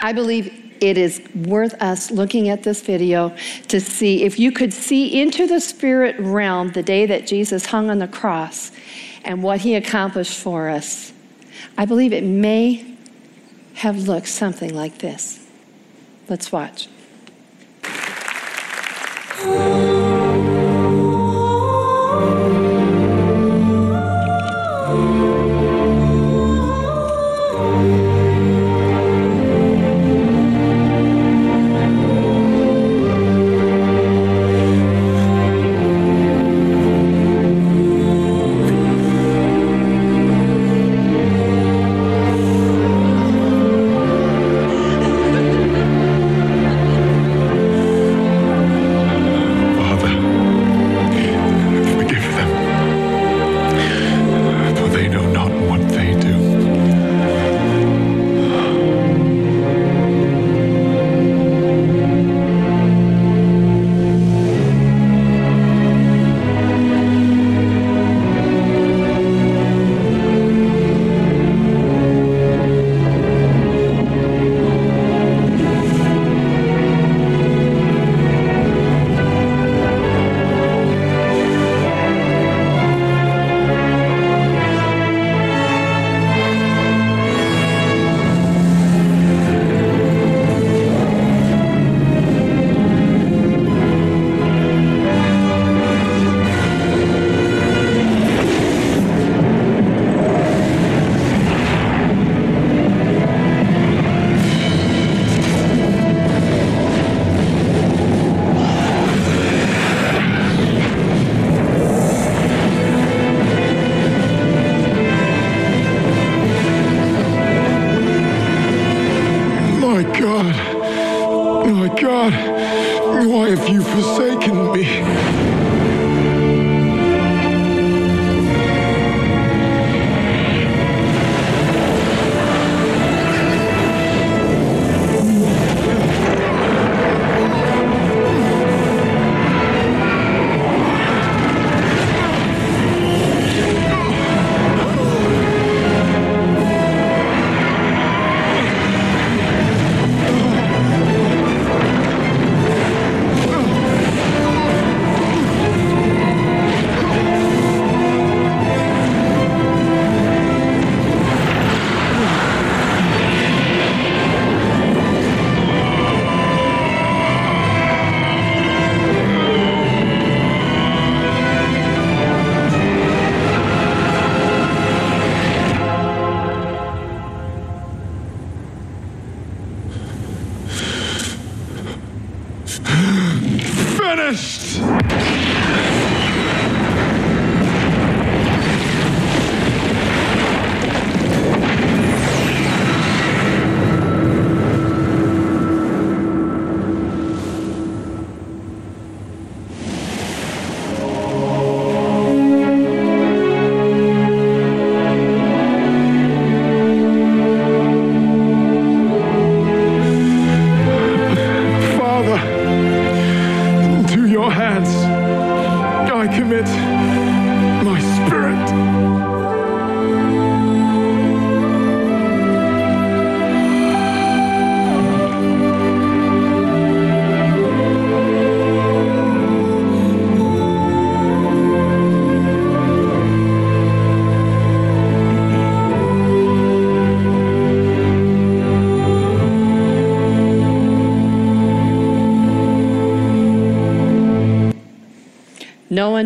I 0.00 0.12
believe 0.12 0.69
it 0.80 0.96
is 0.96 1.20
worth 1.34 1.74
us 1.82 2.10
looking 2.10 2.48
at 2.48 2.62
this 2.62 2.80
video 2.80 3.34
to 3.68 3.80
see 3.80 4.24
if 4.24 4.38
you 4.38 4.50
could 4.50 4.72
see 4.72 5.20
into 5.20 5.46
the 5.46 5.60
spirit 5.60 6.16
realm 6.18 6.72
the 6.72 6.82
day 6.82 7.06
that 7.06 7.26
Jesus 7.26 7.66
hung 7.66 7.90
on 7.90 7.98
the 7.98 8.08
cross 8.08 8.72
and 9.24 9.42
what 9.42 9.60
he 9.60 9.74
accomplished 9.74 10.38
for 10.38 10.68
us. 10.68 11.12
I 11.76 11.84
believe 11.84 12.12
it 12.12 12.24
may 12.24 12.96
have 13.74 14.08
looked 14.08 14.28
something 14.28 14.74
like 14.74 14.98
this. 14.98 15.46
Let's 16.28 16.52
watch. 16.52 16.88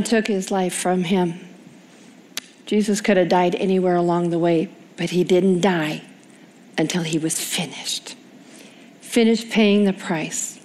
Took 0.05 0.26
his 0.28 0.50
life 0.50 0.74
from 0.74 1.05
him. 1.05 1.40
Jesus 2.66 3.00
could 3.00 3.16
have 3.16 3.28
died 3.28 3.55
anywhere 3.57 3.96
along 3.96 4.30
the 4.30 4.38
way, 4.38 4.68
but 4.96 5.11
he 5.11 5.24
didn't 5.24 5.61
die 5.61 6.02
until 6.78 7.02
he 7.02 7.18
was 7.18 7.40
finished. 7.40 8.14
Finished 9.00 9.50
paying 9.50 9.84
the 9.84 9.92
price. 9.92 10.61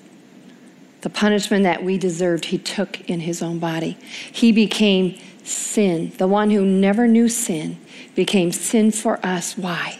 The 1.02 1.10
punishment 1.10 1.64
that 1.64 1.84
we 1.84 1.98
deserved, 1.98 2.46
he 2.46 2.58
took 2.58 3.10
in 3.10 3.22
his 3.22 3.42
own 3.42 3.60
body. 3.60 3.98
He 4.32 4.52
became 4.52 5.18
sin. 5.44 6.12
The 6.18 6.28
one 6.28 6.52
who 6.52 6.66
never 6.66 7.08
knew 7.08 7.30
sin 7.30 7.80
became 8.16 8.52
sin 8.52 8.92
for 8.92 9.26
us. 9.26 9.58
Why? 9.58 10.00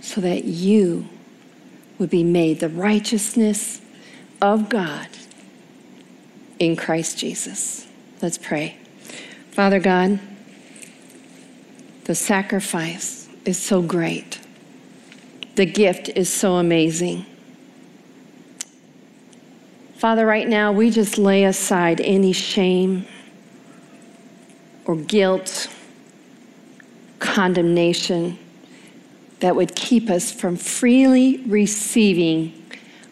So 0.00 0.20
that 0.20 0.44
you 0.44 1.08
would 1.98 2.08
be 2.08 2.22
made 2.22 2.60
the 2.60 2.68
righteousness 2.68 3.80
of 4.40 4.68
God 4.68 5.08
in 6.60 6.76
Christ 6.76 7.18
Jesus. 7.18 7.87
Let's 8.20 8.38
pray. 8.38 8.76
Father 9.52 9.78
God, 9.78 10.18
the 12.04 12.14
sacrifice 12.16 13.28
is 13.44 13.58
so 13.58 13.80
great. 13.80 14.40
The 15.54 15.66
gift 15.66 16.08
is 16.08 16.32
so 16.32 16.54
amazing. 16.54 17.26
Father, 19.96 20.26
right 20.26 20.48
now 20.48 20.72
we 20.72 20.90
just 20.90 21.18
lay 21.18 21.44
aside 21.44 22.00
any 22.00 22.32
shame 22.32 23.06
or 24.84 24.96
guilt, 24.96 25.68
condemnation 27.18 28.38
that 29.40 29.54
would 29.54 29.76
keep 29.76 30.10
us 30.10 30.32
from 30.32 30.56
freely 30.56 31.42
receiving 31.46 32.64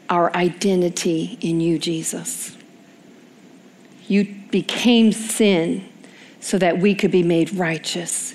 our 0.09 0.35
identity 0.35 1.39
in 1.41 1.61
you, 1.61 1.79
Jesus. 1.79 2.56
You 4.09 4.25
became 4.51 5.13
sin 5.13 5.89
so 6.41 6.59
that 6.59 6.79
we 6.79 6.95
could 6.95 7.11
be 7.11 7.23
made 7.23 7.53
righteous. 7.55 8.35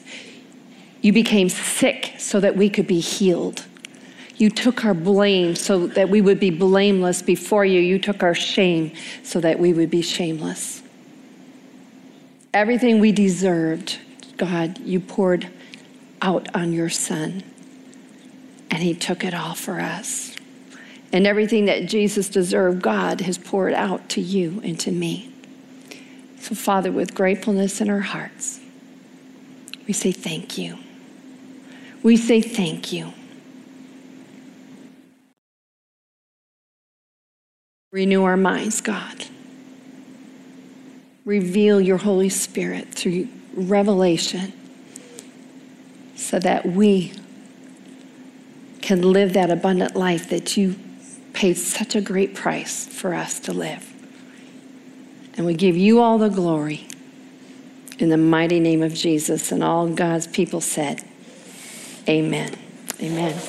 You 1.01 1.13
became 1.13 1.49
sick 1.49 2.13
so 2.17 2.39
that 2.39 2.55
we 2.55 2.69
could 2.69 2.87
be 2.87 2.99
healed. 2.99 3.65
You 4.37 4.49
took 4.49 4.85
our 4.85 4.93
blame 4.93 5.55
so 5.55 5.87
that 5.87 6.09
we 6.09 6.19
would 6.19 6.39
be 6.39 6.49
blameless 6.49 7.21
before 7.21 7.63
you. 7.63 7.79
You 7.79 7.99
took 7.99 8.23
our 8.23 8.35
shame 8.35 8.91
so 9.23 9.39
that 9.39 9.59
we 9.59 9.71
would 9.71 9.89
be 9.89 10.01
shameless. 10.01 10.81
Everything 12.53 12.99
we 12.99 13.11
deserved, 13.11 13.99
God, 14.37 14.79
you 14.79 14.99
poured 14.99 15.47
out 16.21 16.53
on 16.53 16.73
your 16.73 16.89
Son, 16.89 17.43
and 18.69 18.83
He 18.83 18.93
took 18.93 19.23
it 19.23 19.33
all 19.33 19.55
for 19.55 19.79
us. 19.79 20.35
And 21.13 21.27
everything 21.27 21.65
that 21.65 21.87
Jesus 21.87 22.29
deserved, 22.29 22.81
God 22.81 23.21
has 23.21 23.37
poured 23.37 23.73
out 23.73 24.09
to 24.09 24.21
you 24.21 24.61
and 24.63 24.79
to 24.81 24.91
me. 24.91 25.30
So, 26.41 26.55
Father, 26.55 26.91
with 26.91 27.13
gratefulness 27.13 27.81
in 27.81 27.89
our 27.89 27.99
hearts, 27.99 28.59
we 29.87 29.93
say 29.93 30.11
thank 30.11 30.57
you. 30.57 30.79
We 32.01 32.17
say 32.17 32.41
thank 32.41 32.91
you. 32.91 33.13
Renew 37.91 38.23
our 38.23 38.37
minds, 38.37 38.81
God. 38.81 39.25
Reveal 41.25 41.79
your 41.79 41.97
Holy 41.97 42.29
Spirit 42.29 42.89
through 42.89 43.27
revelation 43.53 44.51
so 46.15 46.39
that 46.39 46.65
we 46.65 47.13
can 48.81 49.03
live 49.03 49.33
that 49.33 49.51
abundant 49.51 49.95
life 49.95 50.27
that 50.29 50.57
you 50.57 50.75
paid 51.33 51.55
such 51.55 51.95
a 51.95 52.01
great 52.01 52.33
price 52.33 52.87
for 52.87 53.13
us 53.13 53.39
to 53.41 53.53
live. 53.53 53.90
And 55.37 55.45
we 55.45 55.53
give 55.53 55.77
you 55.77 56.01
all 56.01 56.17
the 56.17 56.29
glory 56.29 56.87
in 57.99 58.09
the 58.09 58.17
mighty 58.17 58.59
name 58.59 58.83
of 58.83 58.93
Jesus. 58.93 59.51
And 59.51 59.63
all 59.63 59.87
God's 59.87 60.27
people 60.27 60.61
said, 60.61 61.03
Amen. 62.07 62.55
Amen. 63.01 63.39